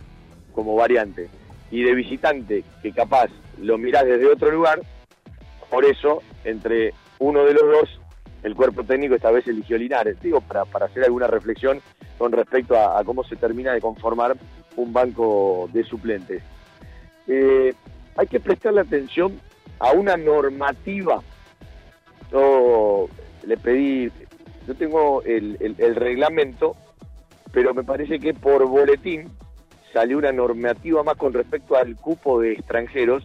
[0.52, 1.30] como variante.
[1.70, 3.30] Y de visitante, que capaz
[3.62, 4.82] lo mirás desde otro lugar,
[5.70, 8.00] por eso, entre uno de los dos,
[8.42, 10.20] el cuerpo técnico esta vez eligió Linares.
[10.22, 11.82] Digo, para, para hacer alguna reflexión
[12.18, 14.36] con respecto a, cómo se termina de conformar
[14.76, 16.42] un banco de suplentes.
[17.28, 17.74] Eh,
[18.18, 19.40] hay que prestarle atención
[19.80, 21.22] a una normativa.
[22.34, 23.08] Yo
[23.46, 24.12] le pedí,
[24.68, 26.76] yo tengo el, reglamento,
[27.52, 29.30] pero me parece que por boletín
[29.94, 33.24] salió una normativa más con respecto al cupo de extranjeros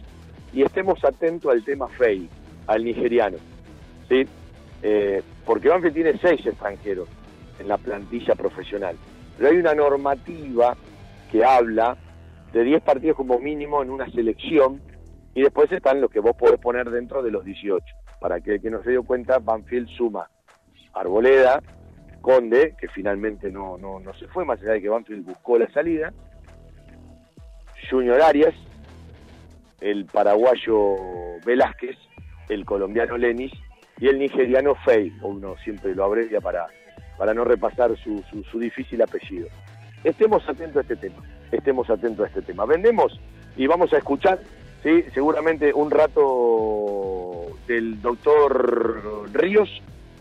[0.53, 2.29] y estemos atentos al tema FEI,
[2.67, 3.37] al nigeriano.
[4.07, 4.27] ¿sí?
[4.83, 7.09] Eh, porque Banfield tiene seis extranjeros
[7.59, 8.95] en la plantilla profesional.
[9.37, 10.77] Pero hay una normativa
[11.31, 11.97] que habla
[12.53, 14.81] de 10 partidos como mínimo en una selección
[15.33, 17.83] y después están los que vos podés poner dentro de los 18.
[18.19, 20.29] Para que el que no se dio cuenta, Banfield suma
[20.93, 21.61] Arboleda,
[22.21, 25.71] Conde, que finalmente no, no, no se fue, más allá de que Banfield buscó la
[25.71, 26.11] salida,
[27.89, 28.53] Junior Arias,
[29.81, 30.95] el paraguayo
[31.45, 31.97] Velázquez,
[32.49, 33.53] el colombiano Lenis
[33.99, 36.67] y el nigeriano Fey, uno siempre lo abrevia para,
[37.17, 39.47] para no repasar su, su, difícil apellido.
[40.03, 42.65] Estemos atentos a este tema, estemos atentos a este tema.
[42.65, 43.19] Vendemos
[43.55, 44.39] y vamos a escuchar,
[44.83, 45.03] ¿sí?
[45.13, 47.28] seguramente un rato
[47.69, 49.69] del doctor Ríos,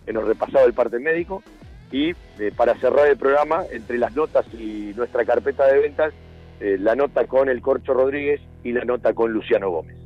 [0.05, 1.43] que nos repasaba el parte médico,
[1.91, 6.13] y eh, para cerrar el programa, entre las notas y nuestra carpeta de ventas,
[6.61, 9.97] eh, la nota con el Corcho Rodríguez y la nota con Luciano Gómez.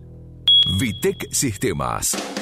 [0.79, 2.42] Vitec Sistemas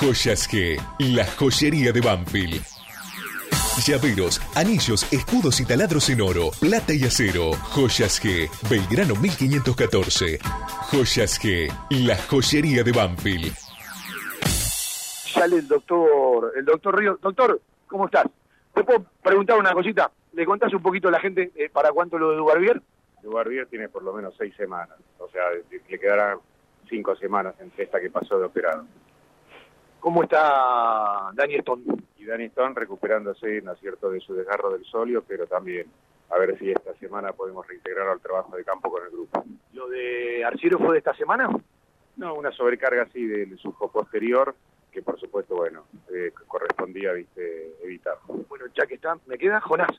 [0.00, 2.62] Joyas G, la joyería de Banfield.
[3.84, 7.50] Llaveros, anillos, escudos y taladros en oro, plata y acero.
[7.74, 10.38] Joyas G, Belgrano 1514.
[10.92, 13.52] Joyas G, la joyería de Banfield.
[15.34, 17.18] Sale el doctor, el doctor Río.
[17.20, 18.26] Doctor, ¿cómo estás?
[18.72, 20.12] ¿Te puedo preguntar una cosita?
[20.34, 22.80] ¿Le contás un poquito a la gente eh, para cuánto lo de Dubarbier?
[23.20, 24.96] Dubarbier tiene por lo menos seis semanas.
[25.18, 26.38] O sea, le quedarán
[26.88, 28.84] cinco semanas entre esta que pasó de operado.
[30.00, 31.84] ¿Cómo está Dani Stone?
[32.16, 35.86] Y Dani Stone recuperándose, ¿no es cierto?, de su desgarro del solio, pero también
[36.30, 39.44] a ver si esta semana podemos reintegrar al trabajo de campo con el grupo.
[39.72, 41.48] ¿Lo de Arciero fue de esta semana?
[42.16, 44.54] No, una sobrecarga así del sujo posterior,
[44.90, 48.18] que por supuesto, bueno, eh, correspondía, viste, evitar.
[48.48, 49.90] Bueno, ya que está, me queda Jonás.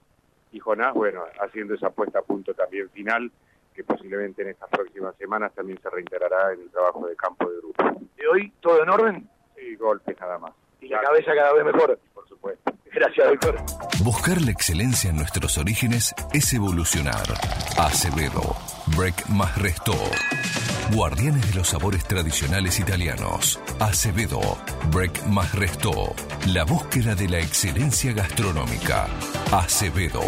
[0.51, 3.31] Y Jonás, bueno, haciendo esa puesta a punto también final,
[3.73, 7.57] que posiblemente en estas próximas semanas también se reintegrará en el trabajo de campo de
[7.57, 7.83] grupo.
[8.17, 9.29] ¿De hoy todo en orden?
[9.61, 10.51] Y golpes nada más.
[10.81, 11.99] Y la cabeza cada vez mejor.
[12.13, 12.71] Por supuesto.
[12.91, 13.57] Gracias, doctor.
[14.03, 17.23] Buscar la excelencia en nuestros orígenes es evolucionar.
[17.77, 18.55] Acevedo,
[18.97, 19.93] Break más Resto.
[20.91, 23.59] Guardianes de los sabores tradicionales italianos.
[23.79, 24.39] Acevedo,
[24.91, 26.15] Break más Resto.
[26.47, 29.05] La búsqueda de la excelencia gastronómica.
[29.51, 30.21] Acevedo,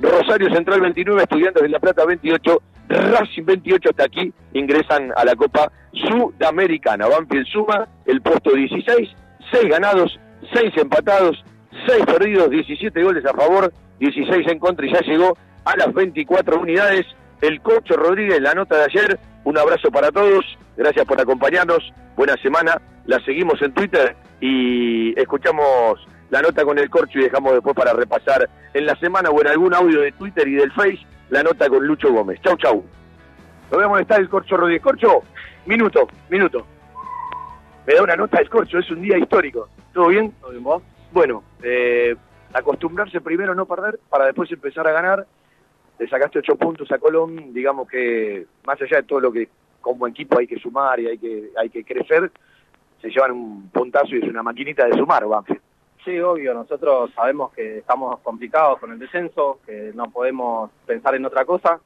[0.00, 5.34] Rosario Central 29, Estudiantes de La Plata 28, Racing 28 hasta aquí ingresan a la
[5.34, 7.06] Copa Sudamericana.
[7.06, 9.08] Banfield suma el puesto 16,
[9.52, 10.18] 6 ganados,
[10.52, 11.42] 6 empatados,
[11.86, 16.60] 6 perdidos, 17 goles a favor, 16 en contra y ya llegó a las 24
[16.60, 17.06] unidades.
[17.40, 19.18] El Cocho Rodríguez, la nota de ayer.
[19.44, 20.44] Un abrazo para todos.
[20.76, 21.92] Gracias por acompañarnos.
[22.16, 22.80] Buena semana.
[23.06, 27.92] La seguimos en Twitter y escuchamos la nota con el Corcho y dejamos después para
[27.92, 31.68] repasar en la semana o en algún audio de Twitter y del Face la nota
[31.68, 32.40] con Lucho Gómez.
[32.42, 32.84] Chau, chau.
[33.70, 34.82] Vemos está el Corcho Rodríguez.
[34.82, 35.22] Corcho,
[35.66, 36.66] minuto, minuto.
[37.86, 39.68] Me da una nota del Corcho, es un día histórico.
[39.92, 40.32] ¿Todo bien?
[40.40, 40.82] ¿Todo bien vos?
[41.14, 42.16] Bueno, eh,
[42.52, 45.26] acostumbrarse primero a no perder para después empezar a ganar.
[45.96, 49.48] Le sacaste ocho puntos a Colón, digamos que más allá de todo lo que
[49.80, 52.32] como equipo hay que sumar y hay que, hay que crecer,
[53.00, 55.60] se llevan un puntazo y es una maquinita de sumar, Banfield.
[56.04, 61.24] Sí, obvio, nosotros sabemos que estamos complicados con el descenso, que no podemos pensar en
[61.24, 61.78] otra cosa.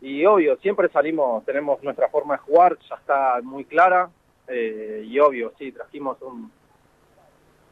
[0.00, 4.10] Y obvio, siempre salimos, tenemos nuestra forma de jugar, ya está muy clara.
[4.48, 6.50] Eh, y obvio, sí, trajimos un,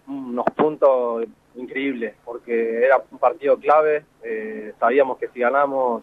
[0.07, 1.27] unos puntos
[1.57, 6.03] increíbles, porque era un partido clave, eh, sabíamos que si ganamos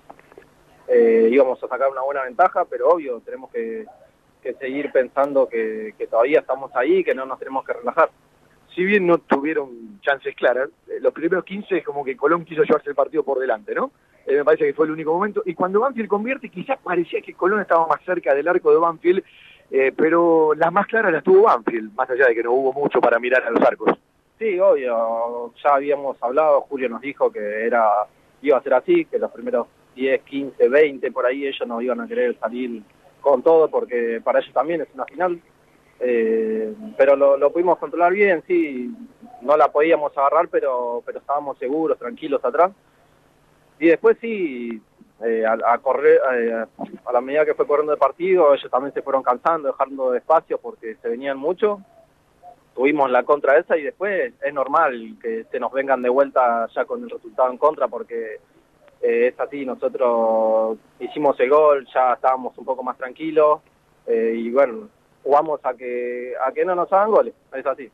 [0.88, 3.86] eh, íbamos a sacar una buena ventaja, pero obvio, tenemos que,
[4.60, 8.10] seguir pensando que, todavía estamos ahí, que no nos tenemos que relajar.
[8.76, 12.64] Si bien no tuvieron chances claras, eh, los primeros 15 es como que Colón quiso
[12.64, 13.92] llevarse el partido por delante, ¿no?
[14.28, 15.42] me parece que fue el único momento.
[15.46, 19.24] Y cuando Banfield convierte, quizás parecía que Colón estaba más cerca del arco de Banfield
[19.72, 23.00] eh, pero las más claras las tuvo Banfield, más allá de que no hubo mucho
[23.00, 23.98] para mirar a los arcos.
[24.38, 27.90] Sí, obvio, ya habíamos hablado, Julio nos dijo que era
[28.42, 32.02] iba a ser así, que los primeros 10, 15, 20 por ahí ellos no iban
[32.02, 32.82] a querer salir
[33.22, 35.40] con todo porque para ellos también es una final.
[36.00, 38.92] Eh, pero lo, lo, pudimos controlar bien, sí,
[39.42, 42.72] no la podíamos agarrar, pero, pero estábamos seguros, tranquilos atrás.
[43.80, 44.82] Y después sí,
[45.24, 46.66] eh, a, correr, eh,
[47.06, 50.18] a la medida que fue corriendo el partido, ellos también se fueron cansando, dejando de
[50.18, 51.80] espacio porque se venían mucho.
[52.74, 56.86] Tuvimos la contra esa y después es normal que se nos vengan de vuelta ya
[56.86, 58.40] con el resultado en contra porque
[59.02, 63.62] eh, es así, nosotros hicimos el gol, ya estábamos un poco más tranquilos
[64.08, 64.90] y bueno,
[65.24, 67.90] jugamos a que, a que no nos hagan goles, es así.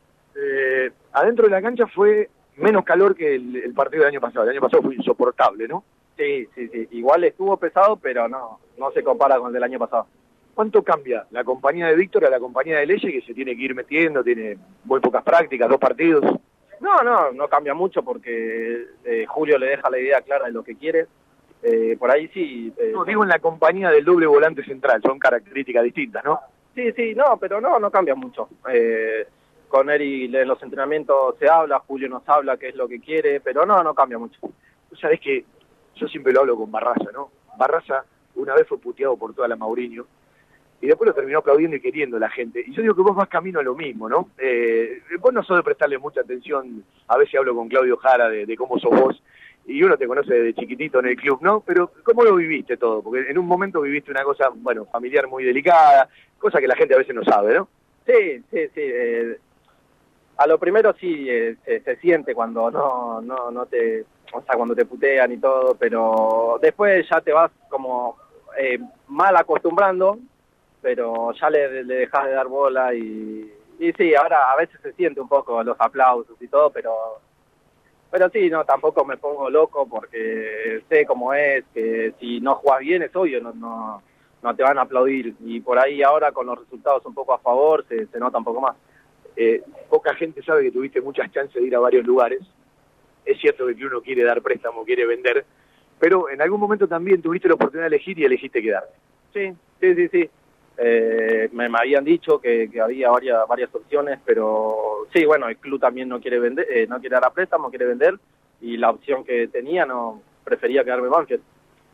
[1.12, 4.60] adentro de la cancha fue menos calor que el partido del año pasado, el año
[4.60, 5.84] pasado fue insoportable, ¿no?
[6.18, 6.88] Sí, sí, sí.
[6.90, 10.08] Igual estuvo pesado, pero no, no se compara con el del año pasado.
[10.52, 13.62] ¿Cuánto cambia la compañía de Víctor a la compañía de Leye que se tiene que
[13.62, 16.24] ir metiendo, tiene muy pocas prácticas, dos partidos?
[16.80, 20.64] No, no, no cambia mucho porque eh, Julio le deja la idea clara de lo
[20.64, 21.06] que quiere.
[21.62, 22.72] Eh, por ahí sí.
[22.76, 26.40] Eh, no, digo en la compañía del doble volante central, son características distintas, ¿no?
[26.74, 28.48] Sí, sí, no, pero no, no cambia mucho.
[29.68, 33.40] con Eri en los entrenamientos se habla, Julio nos habla qué es lo que quiere,
[33.40, 34.40] pero no, no cambia mucho.
[35.00, 35.44] Sabes que
[35.98, 37.30] yo siempre lo hablo con Barraza, ¿no?
[37.56, 38.04] Barraza
[38.36, 40.06] una vez fue puteado por toda la Mauriño
[40.80, 42.62] y después lo terminó aplaudiendo y queriendo la gente.
[42.66, 44.30] Y yo digo que vos vas camino a lo mismo, ¿no?
[44.38, 48.56] Eh, vos no sos de prestarle mucha atención, a veces hablo con Claudio Jara de,
[48.56, 49.22] cómo sos vos,
[49.66, 51.60] y uno te conoce desde chiquitito en el club, ¿no?
[51.66, 53.02] Pero ¿cómo lo viviste todo?
[53.02, 56.08] Porque en un momento viviste una cosa, bueno, familiar muy delicada,
[56.38, 57.68] cosa que la gente a veces no sabe, ¿no?
[58.06, 58.80] Sí, sí, sí.
[58.80, 59.38] Eh,
[60.36, 64.56] a lo primero sí eh, se, se, siente cuando no, no, no te o sea,
[64.56, 68.16] cuando te putean y todo, pero después ya te vas como
[68.58, 68.78] eh,
[69.08, 70.18] mal acostumbrando,
[70.80, 74.92] pero ya le, le dejas de dar bola y, y sí, ahora a veces se
[74.92, 76.92] siente un poco los aplausos y todo, pero
[78.10, 82.80] pero sí, no, tampoco me pongo loco porque sé cómo es, que si no juegas
[82.80, 84.02] bien es obvio, no, no,
[84.42, 85.34] no te van a aplaudir.
[85.44, 88.44] Y por ahí ahora con los resultados un poco a favor se, se nota un
[88.44, 88.76] poco más.
[89.36, 92.40] Eh, poca gente sabe que tuviste muchas chances de ir a varios lugares
[93.24, 95.44] es cierto que uno quiere dar préstamo, quiere vender,
[95.98, 98.94] pero en algún momento también tuviste la oportunidad de elegir y elegiste quedarte.
[99.32, 100.30] Sí, sí, sí, sí.
[100.80, 106.08] Eh, me, habían dicho que, había varias varias opciones, pero sí, bueno, el club también
[106.08, 108.14] no quiere vender, eh, no quiere dar a préstamo, quiere vender,
[108.60, 111.42] y la opción que tenía no prefería quedarme Banfield.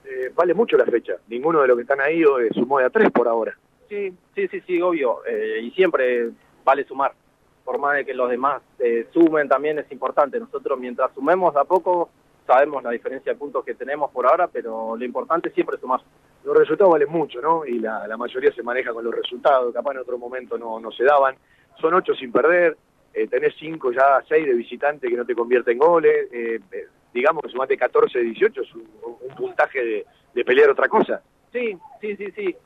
[0.04, 1.14] Eh, vale mucho la fecha.
[1.28, 3.56] Ninguno de los que están ahí eh, sumó de a tres por ahora.
[3.88, 5.20] Sí, sí, sí, sí, obvio.
[5.62, 6.30] y siempre
[6.62, 7.12] vale sumar
[7.64, 10.38] por más de que los demás eh, sumen también es importante.
[10.38, 12.10] Nosotros mientras sumemos a poco
[12.46, 16.00] sabemos la diferencia de puntos que tenemos por ahora, pero lo importante es siempre sumar.
[16.44, 17.64] Los resultados valen mucho, ¿no?
[17.64, 21.04] Y la, mayoría se maneja con los resultados, capaz en otro momento no, no se
[21.04, 21.36] daban.
[21.80, 22.76] Son ocho sin perder,
[23.14, 26.86] eh, tenés cinco ya, seis de visitante que no te convierten en goles, eh, eh
[27.14, 28.88] digamos que sumaste 14 de 18 es un,
[29.36, 31.22] puntaje de, de, pelear otra cosa.
[31.52, 32.56] Sí, sí, sí, sí.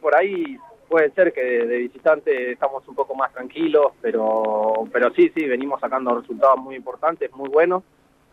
[0.00, 0.58] por ahí
[0.88, 5.80] puede ser que de, visitante estamos un poco más tranquilos, pero, pero sí, sí, venimos
[5.80, 7.82] sacando resultados muy importantes, muy buenos.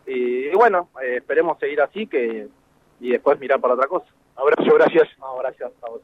[0.06, 2.48] Y, bueno, eh, esperemos seguir así que
[3.00, 4.06] y después mirar para otra cosa.
[4.36, 5.08] Abrazo, gracias.
[5.40, 6.00] gracias a vos.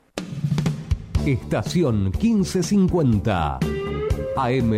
[1.26, 3.58] Estación 1550
[4.36, 4.72] AM